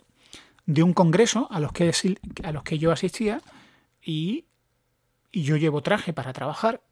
de 0.64 0.84
un 0.84 0.92
congreso 0.92 1.48
a 1.50 1.58
los 1.58 1.72
que, 1.72 1.92
a 2.44 2.52
los 2.52 2.62
que 2.62 2.78
yo 2.78 2.92
asistía 2.92 3.42
y, 4.00 4.44
y 5.32 5.42
yo 5.42 5.56
llevo 5.56 5.82
traje 5.82 6.12
para 6.12 6.32
trabajar 6.32 6.82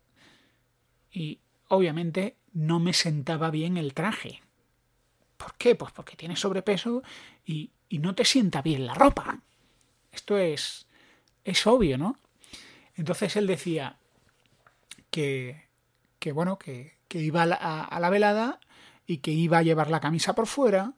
y 1.13 1.39
obviamente 1.69 2.37
no 2.53 2.81
me 2.81 2.93
sentaba 2.93 3.53
bien 3.53 3.77
el 3.77 3.95
traje. 3.95 4.43
¿Por 5.39 5.55
qué? 5.55 5.75
Pues 5.75 5.93
porque 5.93 6.17
tienes 6.17 6.41
sobrepeso 6.41 7.03
y, 7.47 7.71
y 7.89 7.99
no 8.01 8.15
te 8.15 8.27
sienta 8.27 8.61
bien 8.61 8.85
la 8.85 8.95
ropa. 8.95 9.41
Esto 10.13 10.37
es, 10.37 10.87
es 11.45 11.67
obvio, 11.67 11.97
¿no? 11.97 12.19
Entonces 12.97 13.37
él 13.37 13.47
decía 13.47 13.97
que, 15.11 15.69
que 16.19 16.33
bueno, 16.33 16.59
que, 16.59 16.99
que 17.07 17.21
iba 17.21 17.43
a 17.43 17.47
la, 17.47 17.57
a 17.85 18.01
la, 18.01 18.11
velada 18.11 18.59
y 19.07 19.19
que 19.19 19.31
iba 19.31 19.59
a 19.59 19.63
llevar 19.63 19.91
la 19.91 20.01
camisa 20.01 20.35
por 20.35 20.49
fuera, 20.49 20.95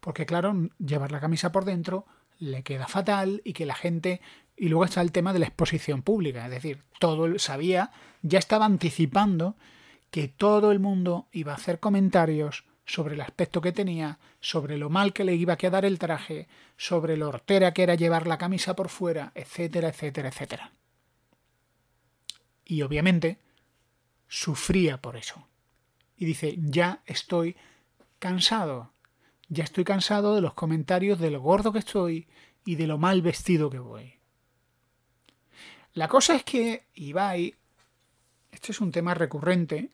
porque 0.00 0.26
claro, 0.26 0.68
llevar 0.78 1.12
la 1.12 1.20
camisa 1.20 1.52
por 1.52 1.64
dentro 1.64 2.04
le 2.38 2.62
queda 2.62 2.88
fatal 2.88 3.40
y 3.44 3.52
que 3.54 3.64
la 3.64 3.74
gente... 3.74 4.20
Y 4.56 4.68
luego 4.68 4.84
está 4.84 5.00
el 5.00 5.12
tema 5.12 5.32
de 5.32 5.40
la 5.40 5.46
exposición 5.46 6.02
pública, 6.02 6.44
es 6.44 6.50
decir, 6.50 6.82
todo 7.00 7.38
sabía, 7.38 7.90
ya 8.22 8.38
estaba 8.38 8.66
anticipando 8.66 9.56
que 10.10 10.28
todo 10.28 10.70
el 10.70 10.78
mundo 10.78 11.26
iba 11.32 11.52
a 11.52 11.56
hacer 11.56 11.80
comentarios 11.80 12.64
sobre 12.86 13.14
el 13.14 13.20
aspecto 13.20 13.60
que 13.60 13.72
tenía, 13.72 14.18
sobre 14.40 14.76
lo 14.76 14.90
mal 14.90 15.12
que 15.12 15.24
le 15.24 15.34
iba 15.34 15.54
a 15.54 15.58
quedar 15.58 15.84
el 15.84 15.98
traje, 15.98 16.48
sobre 16.76 17.16
lo 17.16 17.28
hortera 17.28 17.72
que 17.72 17.82
era 17.82 17.94
llevar 17.94 18.26
la 18.26 18.38
camisa 18.38 18.76
por 18.76 18.88
fuera, 18.88 19.32
etcétera, 19.34 19.88
etcétera, 19.88 20.28
etcétera. 20.28 20.72
Y 22.64 22.82
obviamente 22.82 23.38
sufría 24.28 25.00
por 25.00 25.16
eso. 25.16 25.46
Y 26.16 26.26
dice, 26.26 26.56
ya 26.58 27.02
estoy 27.06 27.56
cansado, 28.18 28.92
ya 29.48 29.64
estoy 29.64 29.84
cansado 29.84 30.34
de 30.34 30.40
los 30.40 30.54
comentarios 30.54 31.18
de 31.18 31.30
lo 31.30 31.40
gordo 31.40 31.72
que 31.72 31.78
estoy 31.78 32.28
y 32.64 32.76
de 32.76 32.86
lo 32.86 32.98
mal 32.98 33.22
vestido 33.22 33.70
que 33.70 33.78
voy. 33.78 34.14
La 35.92 36.08
cosa 36.08 36.34
es 36.34 36.44
que 36.44 36.86
Ibai, 36.94 37.54
este 38.50 38.72
es 38.72 38.80
un 38.80 38.90
tema 38.90 39.14
recurrente 39.14 39.90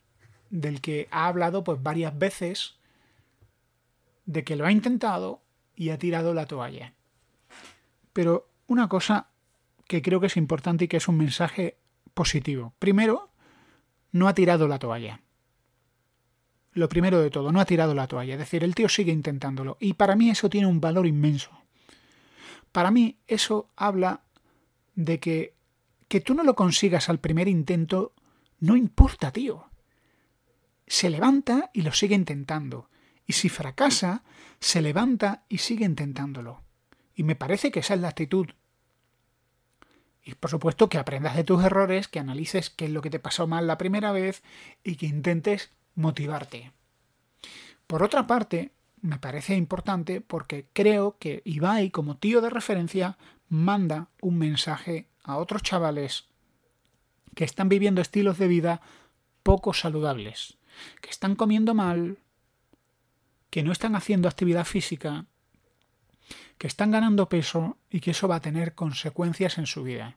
del 0.48 0.80
que 0.80 1.08
ha 1.10 1.26
hablado 1.26 1.62
pues 1.62 1.82
varias 1.82 2.18
veces 2.18 2.79
de 4.30 4.44
que 4.44 4.54
lo 4.54 4.64
ha 4.64 4.70
intentado 4.70 5.42
y 5.74 5.90
ha 5.90 5.98
tirado 5.98 6.34
la 6.34 6.46
toalla. 6.46 6.94
Pero 8.12 8.48
una 8.68 8.88
cosa 8.88 9.28
que 9.88 10.02
creo 10.02 10.20
que 10.20 10.28
es 10.28 10.36
importante 10.36 10.84
y 10.84 10.88
que 10.88 10.98
es 10.98 11.08
un 11.08 11.16
mensaje 11.16 11.78
positivo. 12.14 12.72
Primero, 12.78 13.30
no 14.12 14.28
ha 14.28 14.34
tirado 14.34 14.68
la 14.68 14.78
toalla. 14.78 15.20
Lo 16.72 16.88
primero 16.88 17.20
de 17.20 17.30
todo, 17.30 17.50
no 17.50 17.60
ha 17.60 17.64
tirado 17.64 17.92
la 17.92 18.06
toalla. 18.06 18.34
Es 18.34 18.38
decir, 18.38 18.62
el 18.62 18.76
tío 18.76 18.88
sigue 18.88 19.10
intentándolo. 19.10 19.76
Y 19.80 19.94
para 19.94 20.14
mí 20.14 20.30
eso 20.30 20.48
tiene 20.48 20.68
un 20.68 20.80
valor 20.80 21.08
inmenso. 21.08 21.50
Para 22.70 22.92
mí 22.92 23.18
eso 23.26 23.68
habla 23.74 24.22
de 24.94 25.18
que 25.18 25.54
que 26.06 26.20
tú 26.20 26.34
no 26.34 26.42
lo 26.42 26.56
consigas 26.56 27.08
al 27.08 27.20
primer 27.20 27.46
intento 27.46 28.14
no 28.58 28.76
importa, 28.76 29.30
tío. 29.32 29.70
Se 30.86 31.08
levanta 31.08 31.70
y 31.72 31.82
lo 31.82 31.92
sigue 31.92 32.16
intentando 32.16 32.89
y 33.30 33.32
si 33.32 33.48
fracasa, 33.48 34.24
se 34.58 34.82
levanta 34.82 35.44
y 35.48 35.58
sigue 35.58 35.84
intentándolo. 35.84 36.64
Y 37.14 37.22
me 37.22 37.36
parece 37.36 37.70
que 37.70 37.78
esa 37.78 37.94
es 37.94 38.00
la 38.00 38.08
actitud. 38.08 38.48
Y 40.24 40.34
por 40.34 40.50
supuesto 40.50 40.88
que 40.88 40.98
aprendas 40.98 41.36
de 41.36 41.44
tus 41.44 41.62
errores, 41.62 42.08
que 42.08 42.18
analices 42.18 42.70
qué 42.70 42.86
es 42.86 42.90
lo 42.90 43.02
que 43.02 43.10
te 43.10 43.20
pasó 43.20 43.46
mal 43.46 43.68
la 43.68 43.78
primera 43.78 44.10
vez 44.10 44.42
y 44.82 44.96
que 44.96 45.06
intentes 45.06 45.70
motivarte. 45.94 46.72
Por 47.86 48.02
otra 48.02 48.26
parte, 48.26 48.72
me 49.00 49.18
parece 49.18 49.54
importante 49.54 50.20
porque 50.20 50.66
creo 50.72 51.16
que 51.20 51.42
Ibai, 51.44 51.90
como 51.92 52.16
tío 52.16 52.40
de 52.40 52.50
referencia, 52.50 53.16
manda 53.48 54.08
un 54.20 54.38
mensaje 54.38 55.06
a 55.22 55.36
otros 55.36 55.62
chavales 55.62 56.24
que 57.36 57.44
están 57.44 57.68
viviendo 57.68 58.00
estilos 58.00 58.38
de 58.38 58.48
vida 58.48 58.80
poco 59.44 59.72
saludables, 59.72 60.58
que 61.00 61.10
están 61.10 61.36
comiendo 61.36 61.74
mal, 61.74 62.18
que 63.50 63.62
no 63.62 63.72
están 63.72 63.96
haciendo 63.96 64.28
actividad 64.28 64.64
física, 64.64 65.26
que 66.58 66.66
están 66.66 66.90
ganando 66.90 67.28
peso 67.28 67.78
y 67.90 68.00
que 68.00 68.12
eso 68.12 68.28
va 68.28 68.36
a 68.36 68.40
tener 68.40 68.74
consecuencias 68.74 69.58
en 69.58 69.66
su 69.66 69.82
vida. 69.82 70.16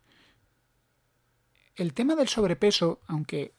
El 1.75 1.93
tema 1.93 2.15
del 2.15 2.27
sobrepeso, 2.27 3.01
aunque 3.07 3.53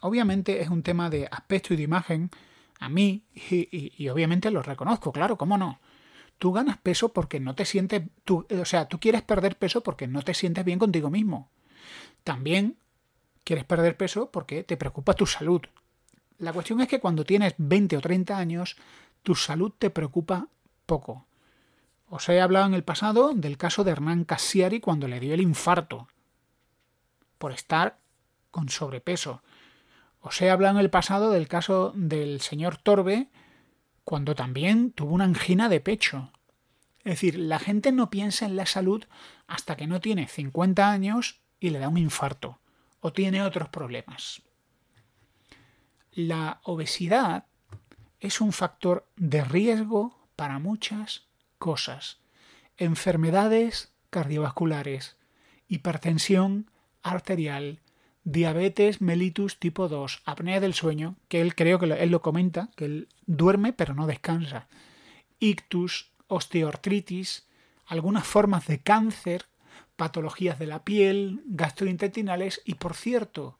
obviamente 0.00 0.60
es 0.60 0.68
un 0.68 0.82
tema 0.82 1.08
de 1.10 1.28
aspecto 1.30 1.74
y 1.74 1.76
de 1.76 1.84
imagen, 1.84 2.30
a 2.80 2.88
mí, 2.88 3.24
y, 3.34 4.08
obviamente 4.08 4.50
lo 4.50 4.62
reconozco, 4.62 5.12
claro, 5.12 5.36
¿cómo 5.36 5.58
no? 5.58 5.80
Tú 6.38 6.52
ganas 6.52 6.78
peso 6.78 7.12
porque 7.12 7.38
no 7.38 7.54
te 7.54 7.66
sientes, 7.66 8.02
tú, 8.24 8.46
o 8.50 8.64
sea, 8.64 8.88
tú 8.88 8.98
quieres 8.98 9.22
perder 9.22 9.56
peso 9.56 9.82
porque 9.82 10.06
no 10.06 10.22
te 10.22 10.32
sientes 10.32 10.64
bien 10.64 10.78
contigo 10.78 11.10
mismo. 11.10 11.50
También 12.24 12.78
quieres 13.44 13.66
perder 13.66 13.98
peso 13.98 14.30
porque 14.30 14.64
te 14.64 14.78
preocupa 14.78 15.12
tu 15.12 15.26
salud. 15.26 15.60
La 16.38 16.54
cuestión 16.54 16.80
es 16.80 16.88
que 16.88 17.00
cuando 17.00 17.24
tienes 17.24 17.54
20 17.58 17.98
o 17.98 18.00
30 18.00 18.38
años, 18.38 18.76
tu 19.22 19.34
salud 19.34 19.72
te 19.78 19.90
preocupa 19.90 20.48
poco. 20.86 21.26
Os 22.08 22.28
he 22.28 22.40
hablado 22.40 22.66
en 22.66 22.74
el 22.74 22.84
pasado 22.84 23.32
del 23.34 23.56
caso 23.56 23.84
de 23.84 23.92
Hernán 23.92 24.24
Cassiari 24.24 24.80
cuando 24.80 25.06
le 25.06 25.20
dio 25.20 25.34
el 25.34 25.40
infarto 25.40 26.08
por 27.38 27.52
estar 27.52 27.98
con 28.50 28.68
sobrepeso. 28.68 29.42
Os 30.20 30.40
he 30.42 30.50
hablado 30.50 30.78
en 30.78 30.84
el 30.84 30.90
pasado 30.90 31.30
del 31.30 31.48
caso 31.48 31.92
del 31.94 32.40
señor 32.40 32.76
Torbe 32.76 33.28
cuando 34.04 34.34
también 34.34 34.92
tuvo 34.92 35.14
una 35.14 35.24
angina 35.24 35.68
de 35.68 35.80
pecho. 35.80 36.32
Es 36.98 37.12
decir, 37.12 37.38
la 37.38 37.58
gente 37.58 37.92
no 37.92 38.10
piensa 38.10 38.44
en 38.44 38.56
la 38.56 38.66
salud 38.66 39.04
hasta 39.46 39.76
que 39.76 39.86
no 39.86 40.00
tiene 40.00 40.26
50 40.26 40.90
años 40.90 41.40
y 41.60 41.70
le 41.70 41.78
da 41.78 41.88
un 41.88 41.96
infarto 41.96 42.58
o 43.00 43.12
tiene 43.12 43.42
otros 43.42 43.68
problemas. 43.68 44.42
La 46.12 46.60
obesidad 46.64 47.46
es 48.20 48.40
un 48.40 48.52
factor 48.52 49.06
de 49.16 49.42
riesgo 49.42 50.18
para 50.36 50.58
muchas 50.58 51.26
cosas. 51.58 52.18
Enfermedades 52.76 53.92
cardiovasculares, 54.10 55.16
hipertensión 55.68 56.70
arterial, 57.02 57.80
diabetes 58.24 59.00
mellitus 59.00 59.58
tipo 59.58 59.88
2, 59.88 60.22
apnea 60.24 60.60
del 60.60 60.74
sueño, 60.74 61.16
que 61.28 61.40
él 61.40 61.54
creo 61.54 61.78
que 61.78 61.86
él 61.86 62.10
lo 62.10 62.22
comenta, 62.22 62.70
que 62.76 62.84
él 62.84 63.08
duerme 63.26 63.72
pero 63.72 63.94
no 63.94 64.06
descansa, 64.06 64.68
ictus, 65.38 66.12
osteoartritis, 66.26 67.48
algunas 67.86 68.26
formas 68.26 68.66
de 68.66 68.80
cáncer, 68.80 69.46
patologías 69.96 70.58
de 70.58 70.66
la 70.66 70.84
piel, 70.84 71.42
gastrointestinales 71.46 72.62
y, 72.64 72.74
por 72.74 72.94
cierto, 72.94 73.58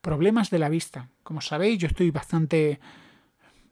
problemas 0.00 0.50
de 0.50 0.58
la 0.58 0.68
vista. 0.68 1.10
Como 1.22 1.40
sabéis, 1.40 1.78
yo 1.78 1.88
estoy 1.88 2.10
bastante 2.10 2.80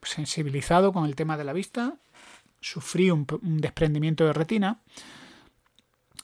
sensibilizado 0.05 0.93
con 0.93 1.05
el 1.05 1.17
tema 1.17 1.37
de 1.37 1.45
la 1.45 1.53
vista, 1.53 1.97
sufrí 2.61 3.11
un, 3.11 3.27
desprendimiento 3.61 4.25
de 4.25 4.33
retina 4.33 4.81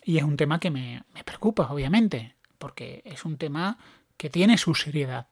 y 0.04 0.18
es 0.18 0.24
un 0.24 0.36
tema 0.36 0.58
que 0.58 0.70
me, 0.70 1.04
me 1.14 1.24
preocupa, 1.24 1.70
obviamente, 1.70 2.34
porque 2.58 3.02
es 3.04 3.24
un 3.24 3.36
tema 3.36 3.78
que 4.16 4.30
tiene 4.30 4.58
su 4.58 4.74
seriedad. 4.74 5.28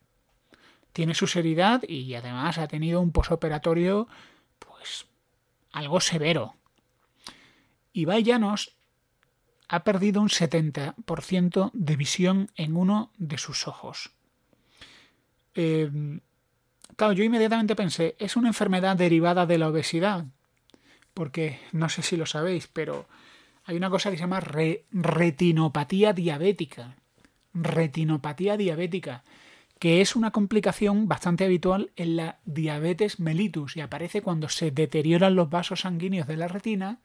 Tiene 0.93 1.13
su 1.13 1.27
seriedad 1.27 1.83
y 1.87 2.13
además 2.15 2.57
ha 2.57 2.67
tenido 2.67 3.01
un 3.01 3.11
posoperatorio 3.11 4.07
pues 4.59 5.05
algo 5.71 5.99
severo. 5.99 6.55
Ibai 7.93 8.23
Llanos 8.23 8.75
ha 9.67 9.83
perdido 9.83 10.21
un 10.21 10.29
70% 10.29 11.71
de 11.73 11.95
visión 11.95 12.51
en 12.55 12.75
uno 12.75 13.11
de 13.17 13.37
sus 13.37 13.67
ojos. 13.67 14.11
Eh, 15.53 16.19
Claro, 16.95 17.13
yo 17.13 17.23
inmediatamente 17.23 17.75
pensé, 17.75 18.15
es 18.19 18.35
una 18.35 18.49
enfermedad 18.49 18.97
derivada 18.97 19.45
de 19.45 19.57
la 19.57 19.69
obesidad, 19.69 20.25
porque 21.13 21.59
no 21.71 21.89
sé 21.89 22.01
si 22.01 22.17
lo 22.17 22.25
sabéis, 22.25 22.67
pero 22.67 23.07
hay 23.65 23.77
una 23.77 23.89
cosa 23.89 24.09
que 24.09 24.17
se 24.17 24.21
llama 24.21 24.39
retinopatía 24.39 26.13
diabética. 26.13 26.95
Retinopatía 27.53 28.57
diabética, 28.57 29.23
que 29.79 30.01
es 30.01 30.15
una 30.15 30.31
complicación 30.31 31.07
bastante 31.07 31.45
habitual 31.45 31.91
en 31.95 32.17
la 32.17 32.39
diabetes 32.45 33.19
mellitus 33.19 33.77
y 33.77 33.81
aparece 33.81 34.21
cuando 34.21 34.49
se 34.49 34.71
deterioran 34.71 35.35
los 35.35 35.49
vasos 35.49 35.81
sanguíneos 35.81 36.27
de 36.27 36.37
la 36.37 36.47
retina 36.47 36.99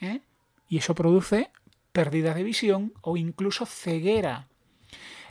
¿eh? 0.00 0.20
y 0.68 0.78
eso 0.78 0.94
produce 0.94 1.50
pérdida 1.92 2.32
de 2.34 2.44
visión 2.44 2.92
o 3.00 3.16
incluso 3.16 3.66
ceguera. 3.66 4.46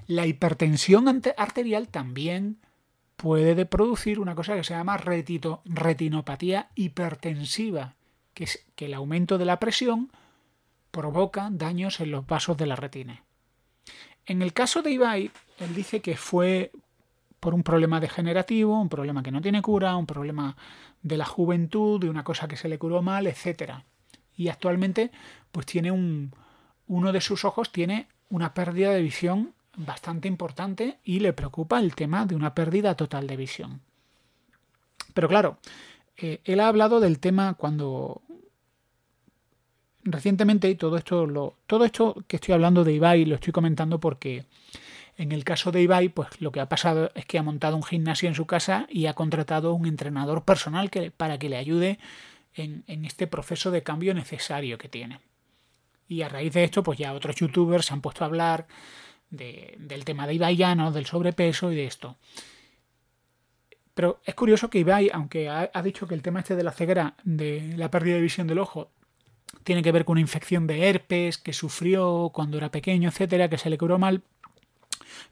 La 0.05 0.25
hipertensión 0.25 1.07
arterial 1.37 1.87
también 1.87 2.57
puede 3.19 3.65
producir 3.65 4.17
una 4.17 4.33
cosa 4.33 4.55
que 4.55 4.63
se 4.63 4.73
llama 4.73 4.97
retinopatía 4.97 6.69
hipertensiva, 6.73 7.95
que 8.33 8.45
es 8.45 8.65
que 8.75 8.85
el 8.85 8.93
aumento 8.93 9.37
de 9.37 9.43
la 9.43 9.59
presión 9.59 10.09
provoca 10.91 11.49
daños 11.51 11.99
en 11.99 12.11
los 12.11 12.25
vasos 12.25 12.55
de 12.55 12.65
la 12.65 12.77
retina. 12.77 13.25
En 14.25 14.41
el 14.41 14.53
caso 14.53 14.81
de 14.81 14.91
Ibai, 14.91 15.31
él 15.59 15.75
dice 15.75 15.99
que 16.01 16.15
fue 16.15 16.71
por 17.41 17.53
un 17.53 17.63
problema 17.63 17.99
degenerativo, 17.99 18.79
un 18.79 18.87
problema 18.87 19.21
que 19.21 19.31
no 19.31 19.41
tiene 19.41 19.61
cura, 19.61 19.97
un 19.97 20.05
problema 20.05 20.55
de 21.01 21.17
la 21.17 21.25
juventud, 21.25 21.99
de 21.99 22.09
una 22.09 22.23
cosa 22.23 22.47
que 22.47 22.55
se 22.55 22.69
le 22.69 22.79
curó 22.79 23.01
mal, 23.01 23.27
etc. 23.27 23.83
Y 24.37 24.47
actualmente, 24.47 25.11
pues 25.51 25.65
tiene 25.65 25.91
un, 25.91 26.33
uno 26.87 27.11
de 27.11 27.19
sus 27.19 27.43
ojos 27.43 27.69
tiene 27.73 28.07
una 28.29 28.53
pérdida 28.53 28.91
de 28.91 29.01
visión 29.01 29.53
bastante 29.79 30.27
importante 30.27 30.99
y 31.03 31.19
le 31.19 31.33
preocupa 31.33 31.79
el 31.79 31.95
tema 31.95 32.25
de 32.25 32.35
una 32.35 32.53
pérdida 32.53 32.95
total 32.95 33.27
de 33.27 33.37
visión. 33.37 33.81
Pero 35.13 35.27
claro, 35.27 35.57
eh, 36.17 36.41
él 36.43 36.59
ha 36.59 36.67
hablado 36.67 36.99
del 36.99 37.19
tema 37.19 37.53
cuando 37.53 38.21
recientemente 40.03 40.69
y 40.69 40.75
todo 40.75 40.97
esto 40.97 41.25
lo 41.25 41.55
todo 41.67 41.85
esto 41.85 42.23
que 42.27 42.37
estoy 42.37 42.53
hablando 42.53 42.83
de 42.83 42.93
Ibai 42.93 43.25
lo 43.25 43.35
estoy 43.35 43.51
comentando 43.53 43.99
porque 43.99 44.45
en 45.17 45.33
el 45.33 45.43
caso 45.43 45.71
de 45.71 45.81
Ibai, 45.81 46.09
pues 46.09 46.39
lo 46.39 46.51
que 46.51 46.61
ha 46.61 46.69
pasado 46.69 47.11
es 47.13 47.25
que 47.25 47.37
ha 47.37 47.43
montado 47.43 47.75
un 47.75 47.83
gimnasio 47.83 48.29
en 48.29 48.35
su 48.35 48.45
casa 48.45 48.87
y 48.89 49.07
ha 49.07 49.13
contratado 49.15 49.73
un 49.73 49.85
entrenador 49.85 50.43
personal 50.45 50.89
que, 50.89 51.11
para 51.11 51.37
que 51.37 51.49
le 51.49 51.57
ayude 51.57 51.99
en, 52.53 52.85
en, 52.87 53.03
este 53.03 53.27
proceso 53.27 53.69
de 53.69 53.83
cambio 53.83 54.13
necesario 54.13 54.77
que 54.77 54.87
tiene. 54.87 55.19
Y 56.07 56.21
a 56.21 56.29
raíz 56.29 56.53
de 56.53 56.63
esto, 56.63 56.83
pues 56.83 56.97
ya 56.97 57.11
otros 57.11 57.35
youtubers 57.35 57.87
se 57.87 57.93
han 57.93 57.99
puesto 57.99 58.23
a 58.23 58.27
hablar 58.27 58.67
del 59.29 60.05
tema 60.05 60.27
de 60.27 60.35
Ibai 60.35 60.55
del 60.55 61.05
sobrepeso 61.05 61.71
y 61.71 61.75
de 61.75 61.85
esto. 61.85 62.17
Pero 63.93 64.21
es 64.23 64.35
curioso 64.35 64.69
que 64.69 64.79
Ibai, 64.79 65.09
aunque 65.13 65.49
ha, 65.49 65.69
ha 65.73 65.81
dicho 65.81 66.07
que 66.07 66.15
el 66.15 66.21
tema 66.21 66.39
este 66.39 66.55
de 66.55 66.63
la 66.63 66.71
ceguera, 66.71 67.15
de 67.23 67.73
la 67.75 67.91
pérdida 67.91 68.15
de 68.15 68.21
visión 68.21 68.47
del 68.47 68.59
ojo, 68.59 68.91
tiene 69.63 69.83
que 69.83 69.91
ver 69.91 70.05
con 70.05 70.13
una 70.13 70.21
infección 70.21 70.67
de 70.67 70.89
herpes 70.89 71.37
que 71.37 71.53
sufrió 71.53 72.31
cuando 72.33 72.57
era 72.57 72.71
pequeño, 72.71 73.09
etcétera, 73.09 73.49
que 73.49 73.57
se 73.57 73.69
le 73.69 73.77
curó 73.77 73.99
mal, 73.99 74.23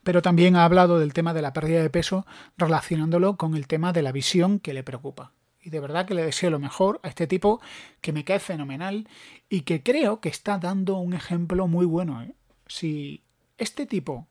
pero 0.04 0.22
también 0.22 0.56
ha 0.56 0.66
hablado 0.66 1.00
del 1.00 1.14
tema 1.14 1.34
de 1.34 1.42
la 1.42 1.54
pérdida 1.54 1.82
de 1.82 1.90
peso 1.90 2.26
relacionándolo 2.58 3.38
con 3.38 3.56
el 3.56 3.68
tema 3.68 3.94
de 3.94 4.02
la 4.02 4.12
visión 4.12 4.60
que 4.60 4.74
le 4.74 4.84
preocupa. 4.84 5.34
Y 5.62 5.70
de 5.70 5.80
verdad 5.80 6.06
que 6.06 6.14
le 6.14 6.24
deseo 6.24 6.50
lo 6.50 6.60
mejor 6.60 7.00
a 7.04 7.10
este 7.10 7.28
tipo 7.28 7.60
que 8.00 8.14
me 8.14 8.24
cae 8.24 8.40
fenomenal 8.40 9.08
y 9.50 9.62
que 9.62 9.84
creo 9.84 10.22
que 10.22 10.30
está 10.30 10.58
dando 10.58 10.98
un 10.98 11.14
ejemplo 11.14 11.68
muy 11.68 11.86
bueno. 11.86 12.22
¿eh? 12.24 12.34
Si 12.68 13.24
este 13.58 13.86
tipo 13.86 14.28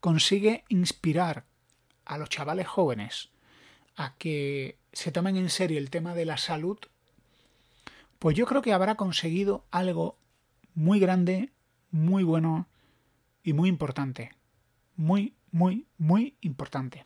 consigue 0.00 0.64
inspirar 0.68 1.44
a 2.04 2.18
los 2.18 2.28
chavales 2.28 2.66
jóvenes 2.66 3.30
a 3.96 4.14
que 4.16 4.78
se 4.92 5.12
tomen 5.12 5.36
en 5.36 5.50
serio 5.50 5.78
el 5.78 5.90
tema 5.90 6.14
de 6.14 6.24
la 6.24 6.36
salud, 6.36 6.78
pues 8.18 8.36
yo 8.36 8.46
creo 8.46 8.62
que 8.62 8.72
habrá 8.72 8.96
conseguido 8.96 9.64
algo 9.70 10.18
muy 10.74 10.98
grande, 10.98 11.50
muy 11.90 12.24
bueno 12.24 12.68
y 13.42 13.52
muy 13.52 13.68
importante 13.68 14.32
muy, 14.96 15.34
muy, 15.50 15.86
muy 15.98 16.36
importante. 16.40 17.04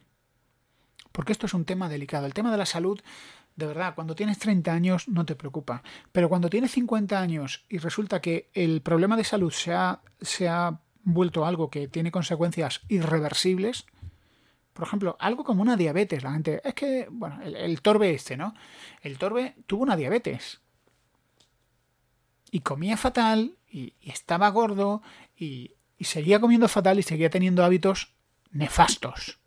Porque 1.12 1.32
esto 1.32 1.46
es 1.46 1.54
un 1.54 1.64
tema 1.64 1.88
delicado. 1.88 2.26
El 2.26 2.34
tema 2.34 2.50
de 2.50 2.58
la 2.58 2.66
salud, 2.66 3.00
de 3.56 3.66
verdad, 3.66 3.94
cuando 3.94 4.14
tienes 4.14 4.38
30 4.38 4.72
años 4.72 5.08
no 5.08 5.24
te 5.24 5.34
preocupa. 5.34 5.82
Pero 6.12 6.28
cuando 6.28 6.50
tienes 6.50 6.72
50 6.72 7.18
años 7.20 7.64
y 7.68 7.78
resulta 7.78 8.20
que 8.20 8.50
el 8.52 8.82
problema 8.82 9.16
de 9.16 9.24
salud 9.24 9.50
se 9.52 9.72
ha, 9.72 10.80
vuelto 11.06 11.46
algo 11.46 11.70
que 11.70 11.88
tiene 11.88 12.10
consecuencias 12.10 12.82
irreversibles, 12.88 13.86
por 14.74 14.86
ejemplo, 14.86 15.16
algo 15.18 15.42
como 15.42 15.62
una 15.62 15.78
diabetes. 15.78 16.22
La 16.22 16.32
gente, 16.32 16.60
es 16.62 16.74
que, 16.74 17.08
bueno, 17.10 17.40
el, 17.42 17.80
torbe 17.80 18.12
este, 18.12 18.36
¿no? 18.36 18.54
El 19.00 19.16
torbe 19.16 19.54
tuvo 19.66 19.82
una 19.82 19.96
diabetes. 19.96 20.60
Y 22.50 22.60
comía 22.60 22.98
fatal, 22.98 23.56
y 23.66 23.94
estaba 24.02 24.50
gordo, 24.50 25.00
y 25.34 25.76
y 25.98 26.04
seguía 26.04 26.40
comiendo 26.40 26.68
fatal 26.68 26.98
y 26.98 27.02
seguía 27.02 27.30
teniendo 27.30 27.64
hábitos 27.64 28.12
nefastos. 28.50 29.38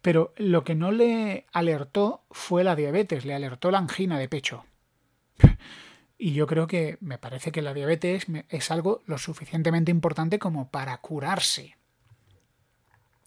Pero 0.00 0.32
lo 0.36 0.62
que 0.64 0.74
no 0.74 0.92
le 0.92 1.46
alertó 1.52 2.24
fue 2.30 2.62
la 2.62 2.76
diabetes, 2.76 3.24
le 3.24 3.34
alertó 3.34 3.70
la 3.70 3.78
angina 3.78 4.18
de 4.18 4.28
pecho. 4.28 4.64
Y 6.18 6.32
yo 6.32 6.48
creo 6.48 6.66
que 6.66 6.98
me 7.00 7.16
parece 7.16 7.52
que 7.52 7.62
la 7.62 7.72
diabetes 7.72 8.26
es 8.48 8.70
algo 8.72 9.02
lo 9.06 9.18
suficientemente 9.18 9.92
importante 9.92 10.40
como 10.40 10.68
para 10.68 10.98
curarse. 10.98 11.76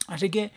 Así 0.07 0.29
que 0.29 0.51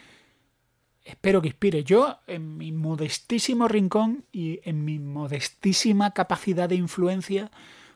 espero 1.04 1.40
que 1.40 1.48
inspire. 1.48 1.84
Yo, 1.84 2.18
en 2.26 2.56
mi 2.56 2.72
modestísimo 2.72 3.68
rincón 3.68 4.24
y 4.32 4.60
en 4.64 4.84
mi 4.84 4.98
modestísima 4.98 6.10
capacidad 6.10 6.68
de 6.68 6.74
influencia, 6.74 7.52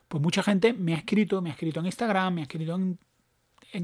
pues 0.07 0.23
mucha 0.23 0.41
gente 0.41 0.73
me 0.73 0.93
ha 0.93 0.97
escrito, 0.97 1.41
me 1.41 1.49
ha 1.49 1.53
escrito 1.53 1.81
en 1.81 1.87
Instagram, 1.87 2.35
me 2.35 2.41
ha 2.41 2.43
escrito 2.43 2.75
en, 2.75 2.97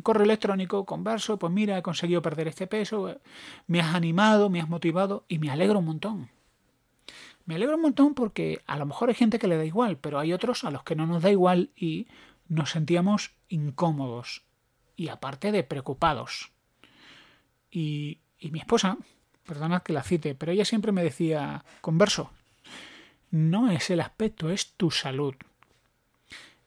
correo 0.01 0.23
electrónico, 0.23 0.85
converso, 0.85 1.37
pues 1.37 1.51
mira, 1.51 1.77
he 1.77 1.83
conseguido 1.83 2.21
perder 2.21 2.47
este 2.47 2.65
peso, 2.65 3.19
me 3.67 3.81
has 3.81 3.93
animado, 3.93 4.49
me 4.49 4.61
has 4.61 4.69
motivado 4.69 5.25
y 5.27 5.37
me 5.37 5.51
alegro 5.51 5.79
un 5.79 5.85
montón. 5.85 6.34
Me 7.45 7.55
alegro 7.55 7.75
un 7.75 7.83
montón 7.83 8.15
porque 8.15 8.63
a 8.65 8.77
lo 8.77 8.85
mejor 8.85 9.09
hay 9.09 9.15
gente 9.15 9.37
que 9.37 9.47
le 9.47 9.57
da 9.57 9.65
igual, 9.65 9.97
pero 9.97 10.19
hay 10.19 10.33
otros 10.33 10.63
a 10.63 10.71
los 10.71 10.83
que 10.83 10.95
no 10.95 11.05
nos 11.05 11.21
da 11.21 11.31
igual 11.31 11.69
y 11.75 12.07
nos 12.47 12.71
sentíamos 12.71 13.31
incómodos 13.49 14.43
y 14.95 15.09
aparte 15.09 15.51
de 15.51 15.63
preocupados. 15.63 16.51
Y, 17.69 18.19
mi 18.51 18.59
esposa, 18.59 18.97
perdonad 19.45 19.83
que 19.83 19.93
la 19.93 20.03
cite, 20.03 20.35
pero 20.35 20.51
ella 20.51 20.65
siempre 20.65 20.91
me 20.91 21.03
decía, 21.03 21.65
converso, 21.81 22.31
no 23.31 23.69
es 23.69 23.89
el 23.89 23.99
aspecto, 23.99 24.49
es 24.49 24.73
tu 24.73 24.91
salud. 24.91 25.35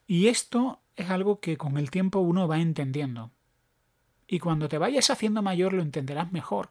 Y 0.07 0.29
esto 0.29 0.81
es 0.97 1.11
algo 1.11 1.41
que 1.41 1.57
con 1.57 1.79
el 1.79 1.91
tiempo 1.91 2.21
uno 2.21 2.49
va 2.49 2.61
entendiendo. 2.61 3.31
Y 4.27 4.39
cuando 4.39 4.69
te 4.69 4.79
vayas 4.79 5.11
haciendo 5.11 5.43
mayor 5.43 5.73
lo 5.73 5.83
entenderás 5.83 6.33
mejor. 6.33 6.71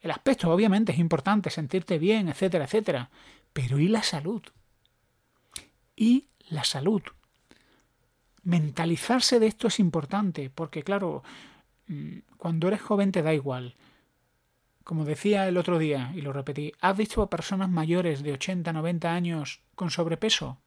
El 0.00 0.10
aspecto 0.10 0.50
obviamente 0.50 0.92
es 0.92 0.98
importante, 0.98 1.50
sentirte 1.50 1.98
bien, 1.98 2.28
etcétera, 2.28 2.64
etcétera. 2.64 3.10
Pero 3.52 3.78
¿y 3.78 3.88
la 3.88 4.02
salud? 4.02 4.42
Y 5.96 6.28
la 6.48 6.64
salud. 6.64 7.02
Mentalizarse 8.44 9.40
de 9.40 9.48
esto 9.48 9.68
es 9.68 9.80
importante, 9.80 10.50
porque 10.50 10.82
claro, 10.82 11.22
mm, 11.88 12.18
cuando 12.36 12.68
eres 12.68 12.80
joven 12.80 13.12
te 13.12 13.22
da 13.22 13.34
igual. 13.34 13.76
Como 14.84 15.04
decía 15.04 15.48
el 15.48 15.58
otro 15.58 15.78
día, 15.78 16.12
y 16.14 16.22
lo 16.22 16.32
repetí, 16.32 16.72
¿has 16.80 16.96
visto 16.96 17.20
a 17.20 17.28
personas 17.28 17.68
mayores 17.68 18.22
de 18.22 18.32
80, 18.32 18.72
90 18.72 19.12
años 19.12 19.60
con 19.74 19.90
sobrepeso? 19.90 20.60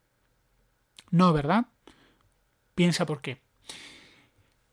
No, 1.09 1.33
¿verdad? 1.33 1.65
Piensa 2.75 3.05
por 3.05 3.21
qué. 3.21 3.41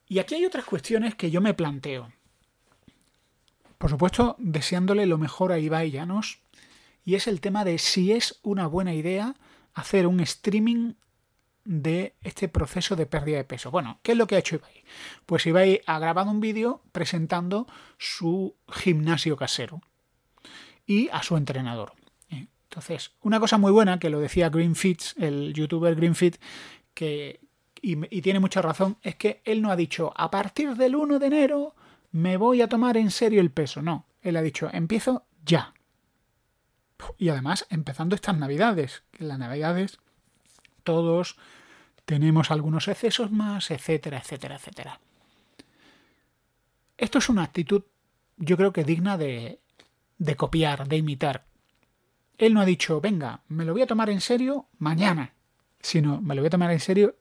Y 0.07 0.19
aquí 0.19 0.35
hay 0.35 0.45
otras 0.45 0.65
cuestiones 0.65 1.15
que 1.15 1.31
yo 1.31 1.41
me 1.41 1.55
planteo. 1.55 2.13
Por 3.79 3.91
supuesto, 3.91 4.37
deseándole 4.39 5.07
lo 5.07 5.19
mejor 5.19 5.53
a 5.53 5.59
Ibai 5.59 5.91
Llanos, 5.91 6.41
y 7.05 7.15
es 7.15 7.27
el 7.27 7.41
tema 7.41 7.65
de 7.65 7.79
si 7.79 8.13
es 8.13 8.39
una 8.43 8.67
buena 8.67 8.95
idea 8.95 9.35
hacer 9.73 10.07
un 10.07 10.21
streaming 10.21 10.95
de 11.65 12.15
este 12.23 12.49
proceso 12.49 12.97
de 12.97 13.07
pérdida 13.07 13.37
de 13.37 13.45
peso. 13.45 13.71
Bueno, 13.71 14.01
¿qué 14.03 14.13
es 14.13 14.19
lo 14.19 14.27
que 14.27 14.37
ha 14.37 14.41
hecho 14.41 14.57
Ibai? 14.57 14.85
Pues 15.27 15.47
Ibai 15.47 15.81
ha 15.87 15.99
grabado 15.99 16.31
un 16.31 16.41
vídeo 16.41 16.83
presentando 16.93 17.67
su 17.99 18.57
gimnasio 18.69 19.37
casero 19.37 19.81
y 20.87 21.09
a 21.11 21.23
su 21.23 21.37
entrenador. 21.37 21.93
Entonces, 22.31 23.13
una 23.23 23.41
cosa 23.41 23.57
muy 23.57 23.73
buena, 23.73 23.99
que 23.99 24.11
lo 24.11 24.21
decía 24.21 24.51
Greenfits, 24.51 25.15
el 25.19 25.55
youtuber 25.55 25.95
Greenfit, 25.95 26.37
que, 26.93 27.41
y, 27.81 27.97
tiene 28.21 28.41
mucha 28.41 28.61
razón, 28.61 28.99
es 29.03 29.17
que 29.17 29.41
él 29.45 29.63
no 29.63 29.71
ha 29.71 29.77
dicho, 29.77 30.13
a 30.15 30.31
partir 30.31 30.75
del 30.75 30.95
1 30.95 31.19
de 31.19 31.27
enero 31.27 31.75
me 32.19 32.37
voy 32.37 32.63
a 32.63 32.69
tomar 32.69 32.97
en 32.97 33.11
serio 33.11 33.41
el 33.41 33.53
peso. 33.53 33.81
No, 33.81 34.07
él 34.23 34.37
ha 34.37 34.43
dicho, 34.43 34.69
empiezo 34.73 35.25
ya. 35.45 35.73
Y 37.17 37.29
además, 37.29 37.67
empezando 37.71 38.17
estas 38.17 38.37
navidades, 38.37 39.05
que 39.13 39.25
las 39.25 39.39
navidades 39.39 40.01
todos 40.83 41.37
tenemos 42.05 42.51
algunos 42.51 42.89
excesos 42.89 43.31
más, 43.31 43.71
etcétera, 43.71 44.19
etcétera, 44.19 44.57
etcétera. 44.57 45.01
Esto 46.97 47.19
es 47.19 47.29
una 47.29 47.45
actitud, 47.45 47.85
yo 48.37 48.57
creo 48.57 48.73
que 48.73 48.83
digna 48.83 49.17
de, 49.17 49.61
de 50.19 50.37
copiar, 50.37 50.89
de 50.89 50.97
imitar. 50.97 51.45
Él 52.37 52.53
no 52.53 52.61
ha 52.61 52.65
dicho, 52.65 53.01
venga, 53.01 53.43
me 53.47 53.65
lo 53.65 53.73
voy 53.73 53.83
a 53.83 53.87
tomar 53.87 54.11
en 54.11 54.21
serio 54.21 54.67
mañana, 54.79 55.35
sino 55.81 56.21
me 56.21 56.35
lo 56.35 56.41
voy 56.41 56.49
a 56.49 56.51
tomar 56.51 56.73
en 56.73 56.81
serio 56.81 57.15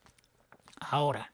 ahora. 0.80 1.34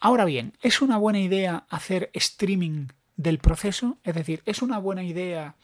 Ahora 0.00 0.24
bien, 0.24 0.54
¿es 0.62 0.80
una 0.80 0.96
buena 0.96 1.20
idea 1.20 1.66
hacer 1.68 2.10
streaming 2.14 2.86
del 3.16 3.38
proceso? 3.38 3.98
Es 4.02 4.14
decir, 4.14 4.42
¿es 4.46 4.62
una 4.62 4.78
buena 4.78 5.04
idea 5.04 5.56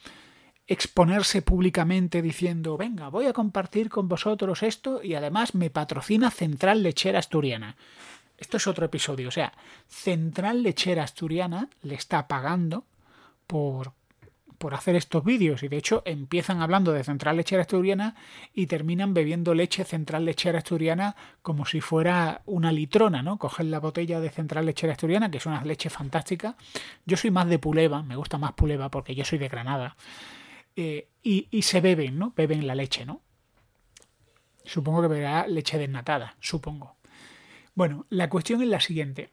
exponerse 0.67 1.41
públicamente 1.41 2.21
diciendo, 2.21 2.77
venga, 2.77 3.09
voy 3.09 3.27
a 3.27 3.33
compartir 3.33 3.89
con 3.89 4.09
vosotros 4.09 4.63
esto 4.63 5.03
y 5.03 5.15
además 5.15 5.55
me 5.55 5.71
patrocina 5.71 6.31
Central 6.31 6.83
Lechera 6.83 7.19
Asturiana? 7.19 7.77
Esto 8.37 8.59
es 8.59 8.67
otro 8.67 8.85
episodio, 8.85 9.29
o 9.29 9.33
sea, 9.33 9.55
Central 9.89 10.63
Lechera 10.63 11.05
Asturiana 11.05 11.71
le 11.81 11.95
está 11.95 12.29
pagando 12.29 12.85
por 13.47 13.95
por 14.59 14.75
hacer 14.75 14.97
estos 14.97 15.25
vídeos 15.25 15.63
y 15.63 15.69
de 15.69 15.77
hecho 15.77 16.03
empiezan 16.05 16.61
hablando 16.61 16.93
de 16.93 17.05
central 17.05 17.37
lechera 17.37 17.63
asturiana 17.63 18.15
y 18.55 18.67
terminan 18.67 19.15
bebiendo 19.15 19.55
leche 19.55 19.85
central 19.85 20.25
lechera 20.25 20.59
asturiana 20.59 21.17
como 21.43 21.67
si 21.67 21.81
fuera 21.81 22.43
una 22.47 22.73
litrona, 22.73 23.23
¿no? 23.23 23.39
Cogen 23.39 23.71
la 23.71 23.81
botella 23.81 24.21
de 24.21 24.31
central 24.31 24.67
lechera 24.67 24.93
asturiana, 24.93 25.31
que 25.31 25.39
es 25.39 25.47
una 25.47 25.65
leche 25.65 25.91
fantástica. 25.91 26.57
Yo 27.05 27.17
soy 27.17 27.31
más 27.31 27.49
de 27.49 27.59
Puleva, 27.59 28.03
me 28.03 28.17
gusta 28.17 28.39
más 28.39 28.53
Puleva 28.53 28.91
porque 28.91 29.15
yo 29.15 29.25
soy 29.25 29.39
de 29.39 29.49
Granada. 29.49 29.97
Eh, 30.75 31.09
y, 31.23 31.49
y, 31.51 31.63
se 31.63 31.81
beben, 31.81 32.19
¿no? 32.19 32.33
Beben 32.37 32.67
la 32.67 32.75
leche, 32.75 33.07
¿no? 33.07 33.23
Supongo 34.65 35.03
que 35.03 35.09
beberá 35.09 35.47
leche 35.47 35.79
desnatada, 35.79 36.37
supongo. 36.41 36.97
Bueno, 37.75 38.07
la 38.11 38.29
cuestión 38.29 38.63
es 38.63 38.69
la 38.69 38.81
siguiente. 38.81 39.31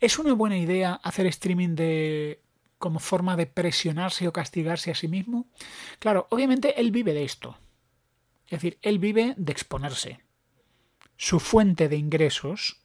¿Es 0.00 0.18
una 0.18 0.32
buena 0.32 0.56
idea 0.56 0.94
hacer 0.94 1.26
streaming 1.26 1.74
de 1.74 2.40
como 2.78 2.98
forma 2.98 3.36
de 3.36 3.46
presionarse 3.46 4.28
o 4.28 4.32
castigarse 4.32 4.90
a 4.90 4.94
sí 4.94 5.08
mismo? 5.08 5.46
Claro, 5.98 6.26
obviamente 6.30 6.80
él 6.80 6.90
vive 6.90 7.12
de 7.12 7.24
esto. 7.24 7.58
Es 8.46 8.62
decir, 8.62 8.78
él 8.82 8.98
vive 8.98 9.34
de 9.36 9.52
exponerse. 9.52 10.20
Su 11.16 11.40
fuente 11.40 11.88
de 11.88 11.96
ingresos, 11.96 12.80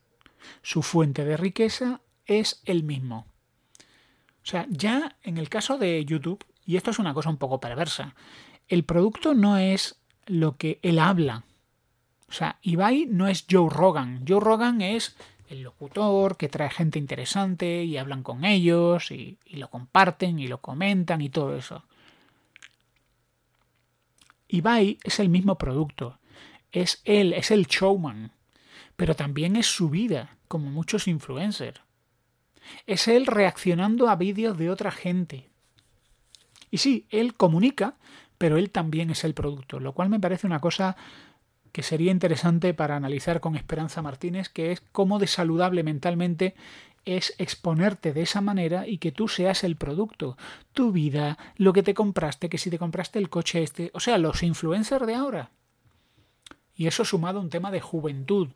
su 0.61 0.81
fuente 0.81 1.23
de 1.23 1.37
riqueza 1.37 2.01
es 2.25 2.61
el 2.65 2.83
mismo. 2.83 3.27
O 4.43 4.45
sea, 4.45 4.65
ya 4.69 5.17
en 5.23 5.37
el 5.37 5.49
caso 5.49 5.77
de 5.77 6.03
YouTube, 6.03 6.43
y 6.65 6.75
esto 6.75 6.91
es 6.91 6.99
una 6.99 7.13
cosa 7.13 7.29
un 7.29 7.37
poco 7.37 7.61
perversa, 7.61 8.15
el 8.67 8.83
producto 8.83 9.33
no 9.33 9.57
es 9.57 10.01
lo 10.25 10.57
que 10.57 10.79
él 10.81 10.99
habla. 10.99 11.45
O 12.27 12.31
sea, 12.33 12.57
Ibai 12.61 13.05
no 13.05 13.27
es 13.27 13.45
Joe 13.49 13.69
Rogan. 13.69 14.25
Joe 14.27 14.39
Rogan 14.39 14.81
es 14.81 15.15
el 15.53 15.63
locutor, 15.63 16.37
que 16.37 16.49
trae 16.49 16.69
gente 16.69 16.99
interesante 16.99 17.83
y 17.83 17.97
hablan 17.97 18.23
con 18.23 18.43
ellos 18.43 19.11
y, 19.11 19.37
lo 19.45 19.69
comparten 19.69 20.39
y 20.39 20.47
lo 20.47 20.59
comentan 20.59 21.21
y 21.21 21.29
todo 21.29 21.55
eso. 21.55 21.85
Ibai 24.47 24.99
es 25.03 25.19
el 25.19 25.29
mismo 25.29 25.57
producto, 25.57 26.19
es 26.71 27.01
él, 27.05 27.33
es 27.33 27.49
el 27.49 27.65
showman, 27.67 28.31
pero 28.95 29.15
también 29.15 29.55
es 29.55 29.67
su 29.67 29.89
vida, 29.89 30.37
como 30.47 30.69
muchos 30.69 31.07
influencers. 31.07 31.81
Es 32.85 33.07
él 33.07 33.25
reaccionando 33.25 34.09
a 34.09 34.15
vídeos 34.15 34.57
de 34.57 34.69
otra 34.69 34.91
gente. 34.91 35.49
Y 36.69 36.77
sí, 36.77 37.07
él 37.09 37.35
comunica, 37.35 37.95
pero 38.37 38.57
él 38.57 38.69
también 38.71 39.09
es 39.09 39.23
el 39.23 39.33
producto, 39.33 39.79
lo 39.79 39.93
cual 39.93 40.09
me 40.09 40.19
parece 40.19 40.47
una 40.47 40.59
cosa 40.59 40.95
que 41.73 41.83
sería 41.83 42.11
interesante 42.11 42.73
para 42.73 42.95
analizar 42.95 43.41
con 43.41 43.57
Esperanza 43.57 44.01
Martínez, 44.01 44.47
que 44.47 44.71
es 44.71 44.81
cómo 44.91 45.19
de 45.19 45.27
saludable 45.27 45.83
mentalmente 45.83 46.55
es 47.03 47.33
exponerte 47.37 48.13
de 48.13 48.21
esa 48.21 48.39
manera 48.39 48.87
y 48.87 48.99
que 48.99 49.11
tú 49.11 49.27
seas 49.27 49.63
el 49.63 49.75
producto, 49.75 50.37
tu 50.71 50.91
vida, 50.91 51.37
lo 51.57 51.73
que 51.73 51.83
te 51.83 51.93
compraste, 51.93 52.47
que 52.47 52.57
si 52.57 52.69
te 52.69 52.79
compraste 52.79 53.19
el 53.19 53.29
coche 53.29 53.63
este, 53.63 53.91
o 53.93 53.99
sea, 53.99 54.17
los 54.17 54.43
influencers 54.43 55.05
de 55.05 55.15
ahora. 55.15 55.51
Y 56.75 56.87
eso 56.87 57.03
sumado 57.03 57.39
a 57.39 57.41
un 57.41 57.49
tema 57.49 57.71
de 57.71 57.81
juventud. 57.81 58.49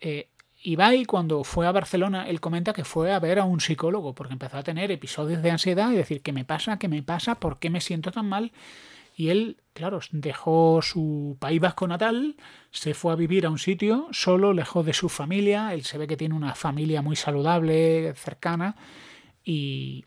Eh, 0.00 0.30
Ibai 0.62 1.04
cuando 1.04 1.44
fue 1.44 1.66
a 1.66 1.72
Barcelona, 1.72 2.26
él 2.26 2.40
comenta 2.40 2.72
que 2.72 2.84
fue 2.84 3.12
a 3.12 3.20
ver 3.20 3.38
a 3.38 3.44
un 3.44 3.60
psicólogo 3.60 4.14
porque 4.14 4.32
empezó 4.32 4.56
a 4.56 4.62
tener 4.62 4.90
episodios 4.90 5.42
de 5.42 5.50
ansiedad 5.50 5.90
y 5.92 5.96
decir, 5.96 6.22
¿qué 6.22 6.32
me 6.32 6.46
pasa? 6.46 6.78
¿Qué 6.78 6.88
me 6.88 7.02
pasa? 7.02 7.34
¿Por 7.34 7.58
qué 7.58 7.68
me 7.68 7.82
siento 7.82 8.10
tan 8.10 8.26
mal? 8.26 8.50
Y 9.16 9.28
él, 9.28 9.62
claro, 9.72 10.00
dejó 10.10 10.80
su 10.82 11.36
País 11.38 11.60
Vasco 11.60 11.86
natal, 11.86 12.36
se 12.70 12.94
fue 12.94 13.12
a 13.12 13.16
vivir 13.16 13.46
a 13.46 13.50
un 13.50 13.58
sitio 13.58 14.08
solo, 14.10 14.52
lejos 14.52 14.84
de 14.84 14.92
su 14.92 15.08
familia. 15.08 15.72
Él 15.72 15.84
se 15.84 15.98
ve 15.98 16.06
que 16.06 16.16
tiene 16.16 16.34
una 16.34 16.54
familia 16.54 17.00
muy 17.00 17.14
saludable, 17.14 18.14
cercana, 18.16 18.76
y, 19.44 20.04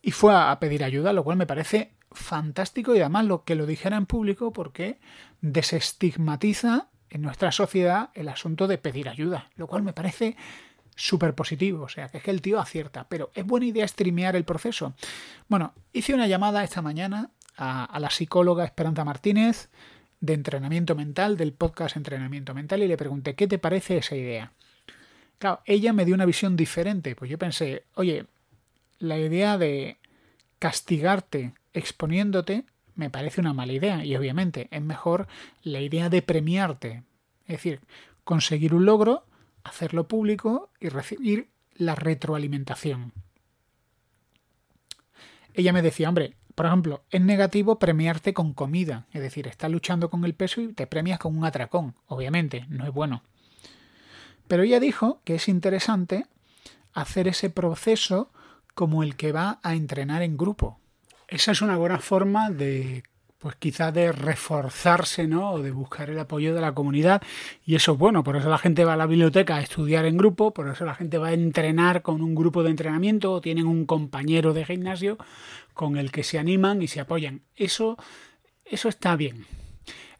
y 0.00 0.10
fue 0.10 0.34
a 0.34 0.58
pedir 0.58 0.82
ayuda, 0.82 1.12
lo 1.12 1.22
cual 1.22 1.36
me 1.36 1.46
parece 1.46 1.94
fantástico 2.10 2.94
y 2.94 3.00
además 3.00 3.26
lo 3.26 3.44
que 3.44 3.54
lo 3.54 3.66
dijera 3.66 3.96
en 3.96 4.06
público 4.06 4.52
porque 4.52 4.98
desestigmatiza 5.40 6.88
en 7.10 7.22
nuestra 7.22 7.52
sociedad 7.52 8.10
el 8.14 8.28
asunto 8.28 8.66
de 8.66 8.78
pedir 8.78 9.08
ayuda, 9.08 9.50
lo 9.56 9.66
cual 9.66 9.82
me 9.82 9.92
parece 9.92 10.36
súper 10.94 11.34
positivo, 11.34 11.84
o 11.84 11.88
sea, 11.88 12.08
que 12.08 12.18
es 12.18 12.24
que 12.24 12.30
el 12.30 12.42
tío 12.42 12.60
acierta, 12.60 13.06
pero 13.08 13.30
es 13.34 13.44
buena 13.46 13.66
idea 13.66 13.86
streamear 13.86 14.36
el 14.36 14.44
proceso. 14.44 14.94
Bueno, 15.48 15.72
hice 15.92 16.14
una 16.14 16.26
llamada 16.26 16.64
esta 16.64 16.82
mañana 16.82 17.30
a, 17.56 17.98
la 17.98 18.10
psicóloga 18.10 18.64
Esperanza 18.64 19.04
Martínez 19.04 19.70
de 20.20 20.34
entrenamiento 20.34 20.94
mental, 20.94 21.36
del 21.36 21.52
podcast 21.52 21.96
Entrenamiento 21.96 22.54
Mental, 22.54 22.82
y 22.82 22.88
le 22.88 22.96
pregunté, 22.96 23.34
¿qué 23.34 23.46
te 23.46 23.58
parece 23.58 23.98
esa 23.98 24.16
idea? 24.16 24.52
Claro, 25.38 25.60
ella 25.64 25.92
me 25.92 26.04
dio 26.04 26.14
una 26.14 26.26
visión 26.26 26.56
diferente, 26.56 27.16
pues 27.16 27.30
yo 27.30 27.38
pensé, 27.38 27.84
oye, 27.94 28.26
la 28.98 29.18
idea 29.18 29.58
de 29.58 29.98
castigarte 30.60 31.54
exponiéndote 31.72 32.64
me 32.94 33.10
parece 33.10 33.40
una 33.40 33.52
mala 33.52 33.72
idea, 33.72 34.04
y 34.04 34.14
obviamente 34.14 34.68
es 34.70 34.82
mejor 34.82 35.26
la 35.62 35.80
idea 35.80 36.08
de 36.08 36.22
premiarte, 36.22 37.02
es 37.46 37.56
decir, 37.56 37.80
conseguir 38.22 38.74
un 38.74 38.84
logro 38.84 39.24
hacerlo 39.64 40.08
público 40.08 40.70
y 40.80 40.88
recibir 40.88 41.50
la 41.74 41.94
retroalimentación. 41.94 43.12
Ella 45.54 45.72
me 45.72 45.82
decía, 45.82 46.08
hombre, 46.08 46.36
por 46.54 46.66
ejemplo, 46.66 47.04
es 47.10 47.20
negativo 47.20 47.78
premiarte 47.78 48.34
con 48.34 48.52
comida, 48.52 49.06
es 49.12 49.22
decir, 49.22 49.46
estás 49.46 49.70
luchando 49.70 50.10
con 50.10 50.24
el 50.24 50.34
peso 50.34 50.60
y 50.60 50.72
te 50.72 50.86
premias 50.86 51.18
con 51.18 51.36
un 51.36 51.44
atracón, 51.44 51.94
obviamente, 52.06 52.66
no 52.68 52.86
es 52.86 52.92
bueno. 52.92 53.22
Pero 54.48 54.62
ella 54.62 54.80
dijo 54.80 55.20
que 55.24 55.36
es 55.36 55.48
interesante 55.48 56.26
hacer 56.92 57.28
ese 57.28 57.50
proceso 57.50 58.30
como 58.74 59.02
el 59.02 59.16
que 59.16 59.32
va 59.32 59.60
a 59.62 59.74
entrenar 59.74 60.22
en 60.22 60.36
grupo. 60.36 60.78
Esa 61.28 61.52
es 61.52 61.62
una 61.62 61.76
buena 61.76 61.98
forma 61.98 62.50
de 62.50 63.02
pues 63.42 63.56
quizás 63.56 63.92
de 63.92 64.12
reforzarse, 64.12 65.26
¿no? 65.26 65.50
O 65.50 65.62
de 65.62 65.72
buscar 65.72 66.08
el 66.08 66.18
apoyo 66.20 66.54
de 66.54 66.60
la 66.60 66.74
comunidad. 66.74 67.22
Y 67.66 67.74
eso 67.74 67.92
es 67.92 67.98
bueno, 67.98 68.22
por 68.22 68.36
eso 68.36 68.48
la 68.48 68.56
gente 68.56 68.84
va 68.84 68.92
a 68.92 68.96
la 68.96 69.06
biblioteca 69.06 69.56
a 69.56 69.60
estudiar 69.60 70.04
en 70.04 70.16
grupo, 70.16 70.54
por 70.54 70.68
eso 70.68 70.84
la 70.84 70.94
gente 70.94 71.18
va 71.18 71.28
a 71.28 71.32
entrenar 71.32 72.02
con 72.02 72.22
un 72.22 72.36
grupo 72.36 72.62
de 72.62 72.70
entrenamiento 72.70 73.32
o 73.32 73.40
tienen 73.40 73.66
un 73.66 73.84
compañero 73.84 74.52
de 74.52 74.64
gimnasio 74.64 75.18
con 75.74 75.96
el 75.96 76.12
que 76.12 76.22
se 76.22 76.38
animan 76.38 76.82
y 76.82 76.86
se 76.86 77.00
apoyan. 77.00 77.42
Eso, 77.56 77.96
eso 78.64 78.88
está 78.88 79.16
bien. 79.16 79.44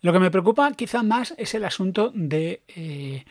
Lo 0.01 0.13
que 0.13 0.19
me 0.19 0.33
preocupa 0.33 0.73
quizás 0.73 1.05
más 1.05 1.33
es 1.39 1.55
el 1.55 1.65
asunto 1.65 2.11
de 2.17 2.65
eh, 2.67 3.25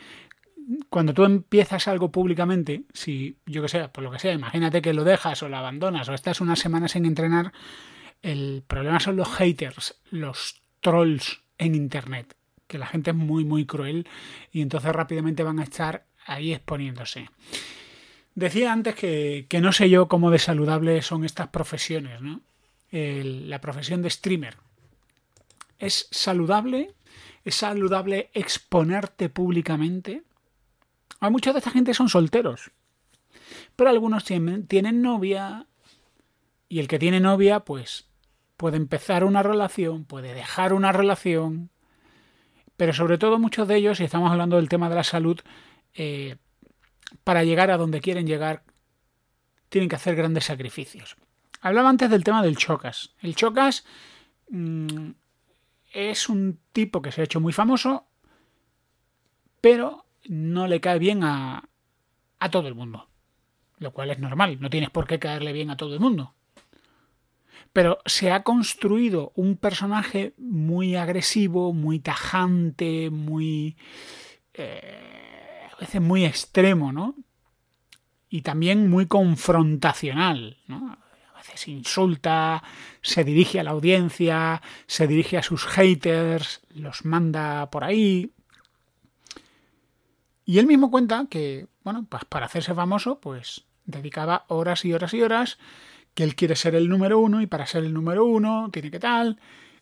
cuando 0.90 1.14
tú 1.14 1.26
empiezas 1.26 1.90
algo 1.90 2.14
públicamente, 2.14 2.84
si 2.94 3.36
yo 3.46 3.62
que 3.62 3.68
sé, 3.68 3.90
por 3.90 4.06
lo 4.06 4.12
que 4.12 4.20
sea, 4.20 4.32
imagínate 4.32 4.82
que 4.82 4.94
lo 4.94 5.04
dejas 5.04 5.44
o 5.44 5.50
lo 5.50 5.58
abandonas 5.58 6.08
o 6.08 6.14
estás 6.14 6.40
una 6.40 6.56
semana 6.56 6.88
sin 6.88 7.06
entrenar, 7.06 7.52
el 8.22 8.64
problema 8.68 9.00
son 9.00 9.16
los 9.16 9.30
haters, 9.30 9.96
los 10.10 10.62
trolls 10.80 11.42
en 11.58 11.76
Internet, 11.76 12.36
que 12.68 12.78
la 12.78 12.88
gente 12.88 13.12
es 13.12 13.16
muy, 13.16 13.46
muy 13.46 13.66
cruel 13.66 14.08
y 14.52 14.62
entonces 14.62 14.92
rápidamente 14.94 15.44
van 15.44 15.60
a 15.60 15.64
estar 15.64 16.06
ahí 16.26 16.54
exponiéndose. 16.54 17.30
Decía 18.36 18.72
antes 18.72 18.96
que, 18.96 19.48
no 19.62 19.72
sé 19.72 19.90
yo 19.90 20.08
cómo 20.08 20.32
de 20.32 20.40
saludables 20.40 21.06
son 21.06 21.26
estas 21.26 21.50
profesiones, 21.50 22.22
¿no? 22.22 22.42
la 22.92 23.62
profesión 23.62 24.02
de 24.02 24.10
streamer. 24.10 24.58
¿Es 25.80 26.08
saludable? 26.12 26.94
¿Es 27.44 27.56
saludable 27.56 28.30
exponerte 28.34 29.30
públicamente? 29.30 30.24
Hay 31.20 31.32
mucha 31.32 31.54
de 31.54 31.60
esta 31.60 31.72
gente 31.72 31.94
son 31.94 32.10
solteros, 32.10 32.72
pero 33.76 33.90
algunos 33.90 34.26
tienen 34.26 35.02
novia 35.02 35.68
y 36.68 36.80
el 36.80 36.88
que 36.88 37.00
tiene 37.00 37.20
novia, 37.20 37.62
pues 37.62 38.11
puede 38.62 38.78
empezar 38.78 39.24
una 39.24 39.42
relación, 39.42 40.06
puede 40.06 40.36
dejar 40.36 40.72
una 40.72 40.92
relación, 40.92 41.72
pero 42.78 42.94
sobre 42.94 43.18
todo 43.18 43.40
muchos 43.40 43.68
de 43.68 43.76
ellos, 43.76 43.98
si 43.98 44.04
estamos 44.04 44.32
hablando 44.32 44.58
del 44.58 44.70
tema 44.70 44.88
de 44.88 44.94
la 44.94 45.04
salud, 45.04 45.40
eh, 45.96 46.36
para 47.24 47.44
llegar 47.44 47.72
a 47.72 47.78
donde 47.78 48.02
quieren 48.02 48.28
llegar, 48.28 48.64
tienen 49.70 49.90
que 49.90 49.96
hacer 49.96 50.16
grandes 50.16 50.46
sacrificios. 50.46 51.18
Hablaba 51.60 51.90
antes 51.90 52.12
del 52.12 52.24
tema 52.24 52.44
del 52.44 52.56
chocas. 52.56 53.16
El 53.20 53.36
chocas 53.36 53.84
mm, 54.52 55.10
es 55.92 56.30
un 56.30 56.60
tipo 56.72 57.02
que 57.02 57.12
se 57.12 57.22
ha 57.22 57.24
hecho 57.24 57.40
muy 57.40 57.54
famoso, 57.54 58.06
pero 59.60 60.06
no 60.26 60.68
le 60.68 60.80
cae 60.80 61.00
bien 61.00 61.24
a, 61.24 61.68
a 62.38 62.52
todo 62.52 62.68
el 62.68 62.76
mundo. 62.76 63.10
Lo 63.80 63.92
cual 63.92 64.12
es 64.12 64.20
normal, 64.20 64.60
no 64.60 64.70
tienes 64.70 64.92
por 64.92 65.08
qué 65.08 65.18
caerle 65.18 65.52
bien 65.52 65.72
a 65.72 65.78
todo 65.78 65.96
el 65.96 66.00
mundo 66.00 66.36
pero 67.74 68.00
se 68.06 68.32
ha 68.32 68.44
construido 68.44 69.32
un 69.36 69.58
personaje 69.58 70.34
muy 70.38 70.96
agresivo, 70.96 71.74
muy 71.74 72.00
tajante, 72.00 73.10
muy... 73.10 73.78
Eh, 74.54 75.68
a 75.72 75.76
veces 75.80 76.02
muy 76.02 76.26
extremo, 76.26 76.92
¿no? 76.92 77.16
Y 78.30 78.42
también 78.42 78.90
muy 78.90 79.08
confrontacional, 79.08 80.58
¿no? 80.68 80.98
A 81.34 81.38
veces 81.38 81.68
insulta, 81.68 82.64
se 83.02 83.24
dirige 83.24 83.60
a 83.60 83.64
la 83.64 83.72
audiencia, 83.72 84.62
se 84.86 85.08
dirige 85.08 85.38
a 85.38 85.44
sus 85.44 85.66
haters, 85.66 86.62
los 86.70 87.04
manda 87.04 87.70
por 87.72 87.84
ahí. 87.84 88.32
Y 90.46 90.60
él 90.60 90.68
mismo 90.68 90.92
cuenta 90.92 91.26
que, 91.30 91.68
bueno, 91.84 92.06
pues 92.08 92.26
para 92.26 92.46
hacerse 92.46 92.76
famoso, 92.76 93.20
pues 93.20 93.66
dedicaba 93.86 94.46
horas 94.48 94.86
y 94.86 94.94
horas 94.94 95.14
y 95.14 95.22
horas 95.22 95.58
que 96.14 96.24
él 96.24 96.36
quiere 96.36 96.56
ser 96.56 96.76
el 96.76 96.90
número 96.90 97.20
uno 97.20 97.42
y 97.42 97.48
para 97.48 97.66
ser 97.66 97.84
el 97.84 97.94
número 97.94 98.26
uno 98.26 98.70
tiene 98.72 98.92
que 98.92 99.00
tal. 99.00 99.40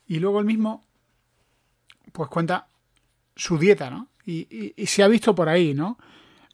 Y 0.07 0.19
luego 0.19 0.39
él 0.39 0.45
mismo, 0.45 0.83
pues 2.11 2.29
cuenta 2.29 2.67
su 3.35 3.57
dieta, 3.57 3.89
¿no? 3.89 4.07
Y, 4.25 4.73
se 4.85 5.01
ha 5.01 5.07
visto 5.07 5.33
por 5.33 5.49
ahí, 5.49 5.73
¿no? 5.73 5.97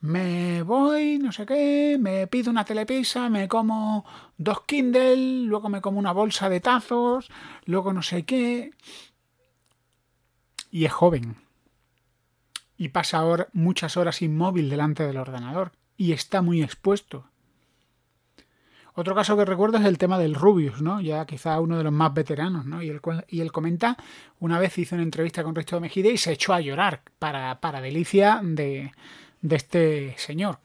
Me 0.02 0.62
voy, 0.62 1.18
no 1.18 1.32
sé 1.32 1.46
qué, 1.46 1.98
me 2.00 2.28
pido 2.28 2.52
una 2.52 2.64
telepisa, 2.64 3.30
me 3.30 3.48
como 3.48 4.06
dos 4.38 4.62
Kindle, 4.66 5.46
luego 5.46 5.68
me 5.68 5.82
como 5.82 6.00
una 6.00 6.12
bolsa 6.12 6.48
de 6.48 6.62
tazos, 6.62 7.30
luego 7.66 7.92
no 7.92 8.02
sé 8.02 8.24
qué. 8.24 8.72
Y 10.70 10.86
es 10.86 10.92
joven. 10.92 11.38
Y 12.78 12.90
pasa 12.90 13.24
muchas 13.54 13.98
horas 13.98 14.22
inmóvil 14.22 14.70
delante 14.70 15.08
del 15.08 15.18
ordenador. 15.18 15.72
Y 15.98 16.12
está 16.12 16.42
muy 16.42 16.62
expuesto. 16.62 17.26
Otro 18.98 19.14
caso 19.14 19.36
que 19.36 19.44
recuerdo 19.44 19.78
es 19.78 19.86
el 19.86 19.98
tema 19.98 20.18
del 20.18 20.36
Rubius, 20.36 20.82
¿no? 20.82 21.02
Ya 21.02 21.26
quizá 21.26 21.60
uno 21.60 21.78
de 21.78 21.84
los 21.84 21.92
más 21.92 22.14
veteranos, 22.14 22.66
¿no? 22.66 22.82
Y 22.82 22.90
él, 22.90 23.02
y 23.28 23.42
él 23.42 23.52
comenta, 23.52 23.98
una 24.40 24.58
vez 24.58 24.78
hizo 24.78 24.96
una 24.96 25.04
entrevista 25.04 25.44
con 25.44 25.54
Risto 25.54 25.82
Mejide 25.82 26.14
y 26.14 26.18
se 26.18 26.32
echó 26.32 26.54
a 26.54 26.62
llorar 26.62 27.02
para, 27.20 27.60
para 27.60 27.82
delicia 27.82 28.40
de, 28.42 28.94
de 29.42 29.56
este 29.56 30.16
señor. 30.18 30.60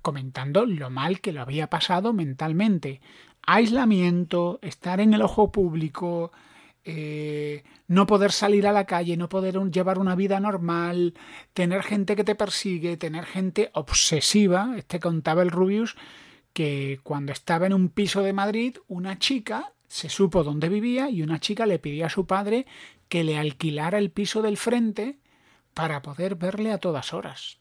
Comentando 0.00 0.64
lo 0.64 0.90
mal 0.90 1.20
que 1.20 1.32
lo 1.32 1.42
había 1.42 1.68
pasado 1.68 2.12
mentalmente. 2.12 3.00
Aislamiento, 3.42 4.60
estar 4.62 5.00
en 5.00 5.14
el 5.14 5.22
ojo 5.22 5.50
público, 5.50 6.30
eh, 6.84 7.64
no 7.88 8.06
poder 8.06 8.30
salir 8.30 8.66
a 8.68 8.72
la 8.72 8.84
calle, 8.84 9.16
no 9.16 9.28
poder 9.28 9.58
llevar 9.72 9.98
una 9.98 10.14
vida 10.14 10.38
normal, 10.38 11.14
tener 11.52 11.82
gente 11.82 12.14
que 12.14 12.22
te 12.22 12.36
persigue, 12.36 12.96
tener 12.96 13.24
gente 13.24 13.70
obsesiva. 13.74 14.74
Este 14.76 15.00
contaba 15.00 15.42
el 15.42 15.50
Rubius 15.50 15.96
que 16.58 16.98
cuando 17.04 17.30
estaba 17.30 17.66
en 17.66 17.72
un 17.72 17.88
piso 17.88 18.20
de 18.24 18.32
Madrid, 18.32 18.78
una 18.88 19.20
chica 19.20 19.74
se 19.86 20.08
supo 20.08 20.42
dónde 20.42 20.68
vivía 20.68 21.08
y 21.08 21.22
una 21.22 21.38
chica 21.38 21.66
le 21.66 21.78
pidió 21.78 22.04
a 22.04 22.10
su 22.10 22.26
padre 22.26 22.66
que 23.08 23.22
le 23.22 23.38
alquilara 23.38 23.96
el 23.96 24.10
piso 24.10 24.42
del 24.42 24.56
frente 24.56 25.20
para 25.72 26.02
poder 26.02 26.34
verle 26.34 26.72
a 26.72 26.78
todas 26.78 27.14
horas. 27.14 27.60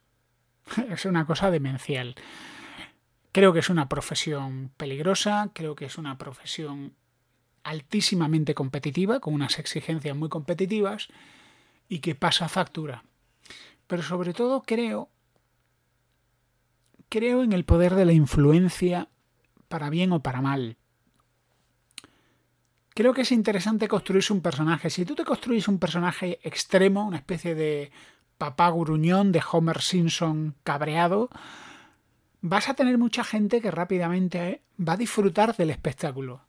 es 0.89 1.05
una 1.05 1.27
cosa 1.27 1.51
demencial. 1.51 2.15
Creo 3.31 3.53
que 3.53 3.59
es 3.59 3.69
una 3.69 3.87
profesión 3.87 4.71
peligrosa, 4.77 5.51
creo 5.53 5.75
que 5.75 5.85
es 5.85 5.99
una 5.99 6.17
profesión 6.17 6.95
altísimamente 7.61 8.55
competitiva, 8.55 9.19
con 9.19 9.35
unas 9.35 9.59
exigencias 9.59 10.17
muy 10.17 10.29
competitivas 10.29 11.07
y 11.87 11.99
que 11.99 12.15
pasa 12.15 12.49
factura. 12.49 13.03
Pero 13.85 14.01
sobre 14.01 14.33
todo 14.33 14.63
creo 14.63 15.11
creo 17.09 17.43
en 17.43 17.53
el 17.53 17.65
poder 17.65 17.95
de 17.95 18.05
la 18.05 18.13
influencia 18.13 19.09
para 19.67 19.89
bien 19.89 20.11
o 20.11 20.21
para 20.21 20.41
mal. 20.41 20.77
Creo 22.93 23.13
que 23.13 23.21
es 23.21 23.31
interesante 23.31 23.87
construirse 23.87 24.33
un 24.33 24.41
personaje. 24.41 24.89
Si 24.89 25.05
tú 25.05 25.13
te 25.13 25.23
construyes 25.23 25.67
un 25.67 25.77
personaje 25.77 26.39
extremo, 26.41 27.05
una 27.05 27.17
especie 27.17 27.53
de 27.53 27.91
papá 28.37 28.71
gruñón, 28.71 29.31
de 29.31 29.43
Homer 29.51 29.81
Simpson 29.81 30.55
cabreado, 30.63 31.29
vas 32.41 32.69
a 32.69 32.73
tener 32.73 32.97
mucha 32.97 33.23
gente 33.23 33.61
que 33.61 33.71
rápidamente 33.71 34.61
va 34.79 34.93
a 34.93 34.97
disfrutar 34.97 35.55
del 35.55 35.69
espectáculo. 35.69 36.41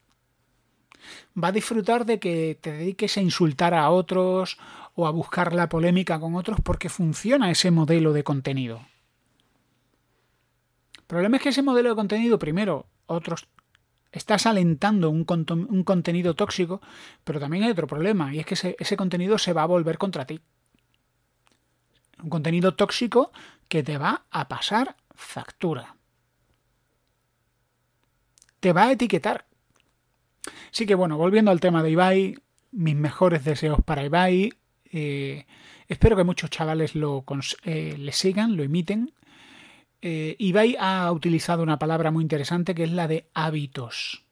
Va 1.43 1.49
a 1.49 1.53
disfrutar 1.53 2.07
de 2.07 2.19
que 2.19 2.59
te 2.61 2.73
dediques 2.73 3.17
a 3.17 3.21
insultar 3.21 3.75
a 3.75 3.91
otros 3.91 4.59
o 4.95 5.07
a 5.07 5.11
buscar 5.11 5.53
la 5.53 5.69
polémica 5.69 6.19
con 6.19 6.35
otros 6.35 6.61
porque 6.63 6.89
funciona 6.89 7.51
ese 7.51 7.71
modelo 7.71 8.13
de 8.13 8.25
contenido. 8.25 8.81
El 11.09 11.15
problema 11.15 11.39
es 11.39 11.43
que 11.43 11.49
ese 11.49 11.63
modelo 11.63 11.89
de 11.89 11.95
contenido, 11.95 12.39
primero, 12.39 12.87
otros 13.07 13.49
estás 14.13 14.45
alentando 14.45 15.09
un, 15.09 15.25
contenido 15.25 16.35
tóxico, 16.35 16.83
pero 17.25 17.41
también 17.41 17.65
hay 17.65 17.71
otro 17.71 17.87
problema, 17.87 18.35
y 18.35 18.41
es 18.41 18.45
que 18.45 18.77
ese 18.79 18.97
contenido 18.99 19.39
se 19.39 19.55
va 19.55 19.63
a 19.63 19.67
volver 19.67 19.97
contra 19.97 20.27
ti. 20.27 20.43
Un 22.23 22.29
contenido 22.29 22.75
tóxico 22.75 23.33
que 23.69 23.83
te 23.83 23.97
va 23.97 24.27
a 24.31 24.49
pasar 24.49 24.97
factura. 25.15 25.97
Te 28.61 28.75
va 28.75 28.85
a 28.85 28.93
etiquetar. 28.93 29.47
Así 30.71 30.85
que 30.85 30.95
bueno, 30.95 31.17
volviendo 31.17 31.51
al 31.51 31.61
tema 31.61 31.83
de 31.83 31.91
Ibai, 31.91 32.39
mis 32.73 32.97
mejores 32.97 33.47
deseos 33.47 33.81
para 33.83 34.05
Ibai. 34.05 34.53
Eh, 34.85 35.47
espero 35.87 36.17
que 36.17 36.25
muchos 36.25 36.51
chavales 36.51 36.95
lo 36.95 37.25
eh, 37.65 37.97
le 37.97 38.13
sigan, 38.13 38.59
lo 38.59 38.63
imiten. 38.63 39.15
Eh, 40.01 40.37
Ibai 40.39 40.77
ha 40.79 41.11
utilizado 41.13 41.63
una 41.63 41.79
palabra 41.79 42.11
muy 42.11 42.23
interesante 42.23 42.75
que 42.75 42.85
es 42.85 42.93
la 42.93 43.09
de 43.09 43.29
hábitos. 43.35 44.25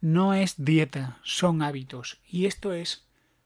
No 0.00 0.34
es 0.34 0.54
dieta, 0.56 1.18
son 1.22 1.62
hábitos. 1.62 2.18
Y 2.28 2.46
esto 2.46 2.72
es 2.72 3.04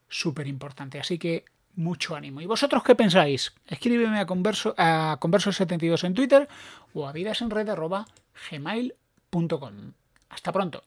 súper 0.08 0.46
importante. 0.46 0.98
Así 1.00 1.18
que 1.18 1.44
mucho 1.76 2.14
ánimo. 2.16 2.40
¿Y 2.40 2.46
vosotros 2.46 2.82
qué 2.84 2.94
pensáis? 2.94 3.52
Escríbeme 3.66 4.20
a, 4.20 4.26
converso, 4.26 4.74
a 4.78 5.18
converso72 5.20 6.04
en 6.04 6.14
Twitter 6.14 6.48
o 6.92 7.08
a 7.08 7.12
vidasenred.gmail.com. 7.12 9.92
Hasta 10.28 10.52
pronto. 10.52 10.84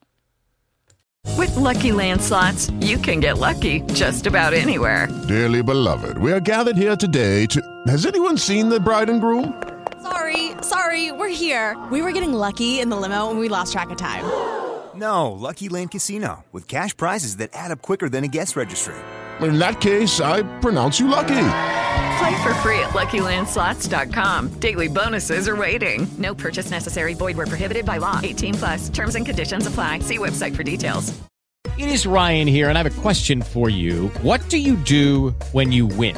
With 1.36 1.54
lucky 1.56 1.92
landslots, 1.92 2.72
you 2.80 2.98
can 2.98 3.20
get 3.20 3.38
lucky 3.38 3.82
just 3.94 4.26
about 4.26 4.54
anywhere. 4.54 5.08
Dearly 5.28 5.62
beloved, 5.62 6.18
we 6.18 6.32
are 6.32 6.40
gathered 6.40 6.78
here 6.78 6.96
today 6.96 7.46
to. 7.48 7.62
Has 7.88 8.06
anyone 8.06 8.38
seen 8.38 8.70
the 8.70 8.80
bride 8.80 9.10
and 9.10 9.22
groom? 9.22 9.54
Sorry, 10.02 10.47
sorry, 10.68 11.12
we're 11.12 11.34
here. 11.34 11.76
We 11.92 12.02
were 12.02 12.12
getting 12.12 12.34
lucky 12.34 12.80
in 12.80 12.90
the 12.90 12.98
limo 12.98 13.30
and 13.30 13.40
we 13.40 13.50
lost 13.50 13.74
track 13.74 13.90
of 13.90 13.98
time. 13.98 14.26
No, 14.96 15.32
Lucky 15.32 15.70
Land 15.70 15.92
Casino, 15.92 16.46
with 16.52 16.68
cash 16.68 16.96
prizes 16.96 17.38
that 17.38 17.52
add 17.54 17.72
up 17.72 17.82
quicker 17.82 18.10
than 18.10 18.24
a 18.24 18.28
guest 18.28 18.56
registry 18.56 18.96
in 19.46 19.60
that 19.60 19.80
case, 19.80 20.20
I 20.20 20.44
pronounce 20.60 21.00
you 21.00 21.08
lucky. 21.08 21.50
Play 22.20 22.44
for 22.44 22.54
free 22.56 22.80
at 22.80 22.90
LuckyLandSlots.com. 22.90 24.60
Daily 24.60 24.88
bonuses 24.88 25.48
are 25.48 25.56
waiting. 25.56 26.08
No 26.18 26.34
purchase 26.34 26.72
necessary. 26.72 27.14
Void 27.14 27.38
were 27.38 27.46
prohibited 27.46 27.86
by 27.86 27.98
law. 27.98 28.20
18 28.24 28.54
plus. 28.56 28.90
Terms 28.90 29.16
and 29.16 29.26
conditions 29.26 29.68
apply. 29.68 30.00
See 30.00 30.18
website 30.18 30.56
for 30.56 30.64
details. 30.64 31.18
It 31.78 31.90
is 31.90 32.08
Ryan 32.08 32.48
here, 32.48 32.70
and 32.70 32.78
I 32.78 32.82
have 32.82 32.98
a 32.98 33.02
question 33.02 33.42
for 33.42 33.70
you. 33.70 34.08
What 34.24 34.50
do 34.50 34.58
you 34.58 34.76
do 34.78 35.30
when 35.52 35.72
you 35.72 35.86
win? 35.86 36.18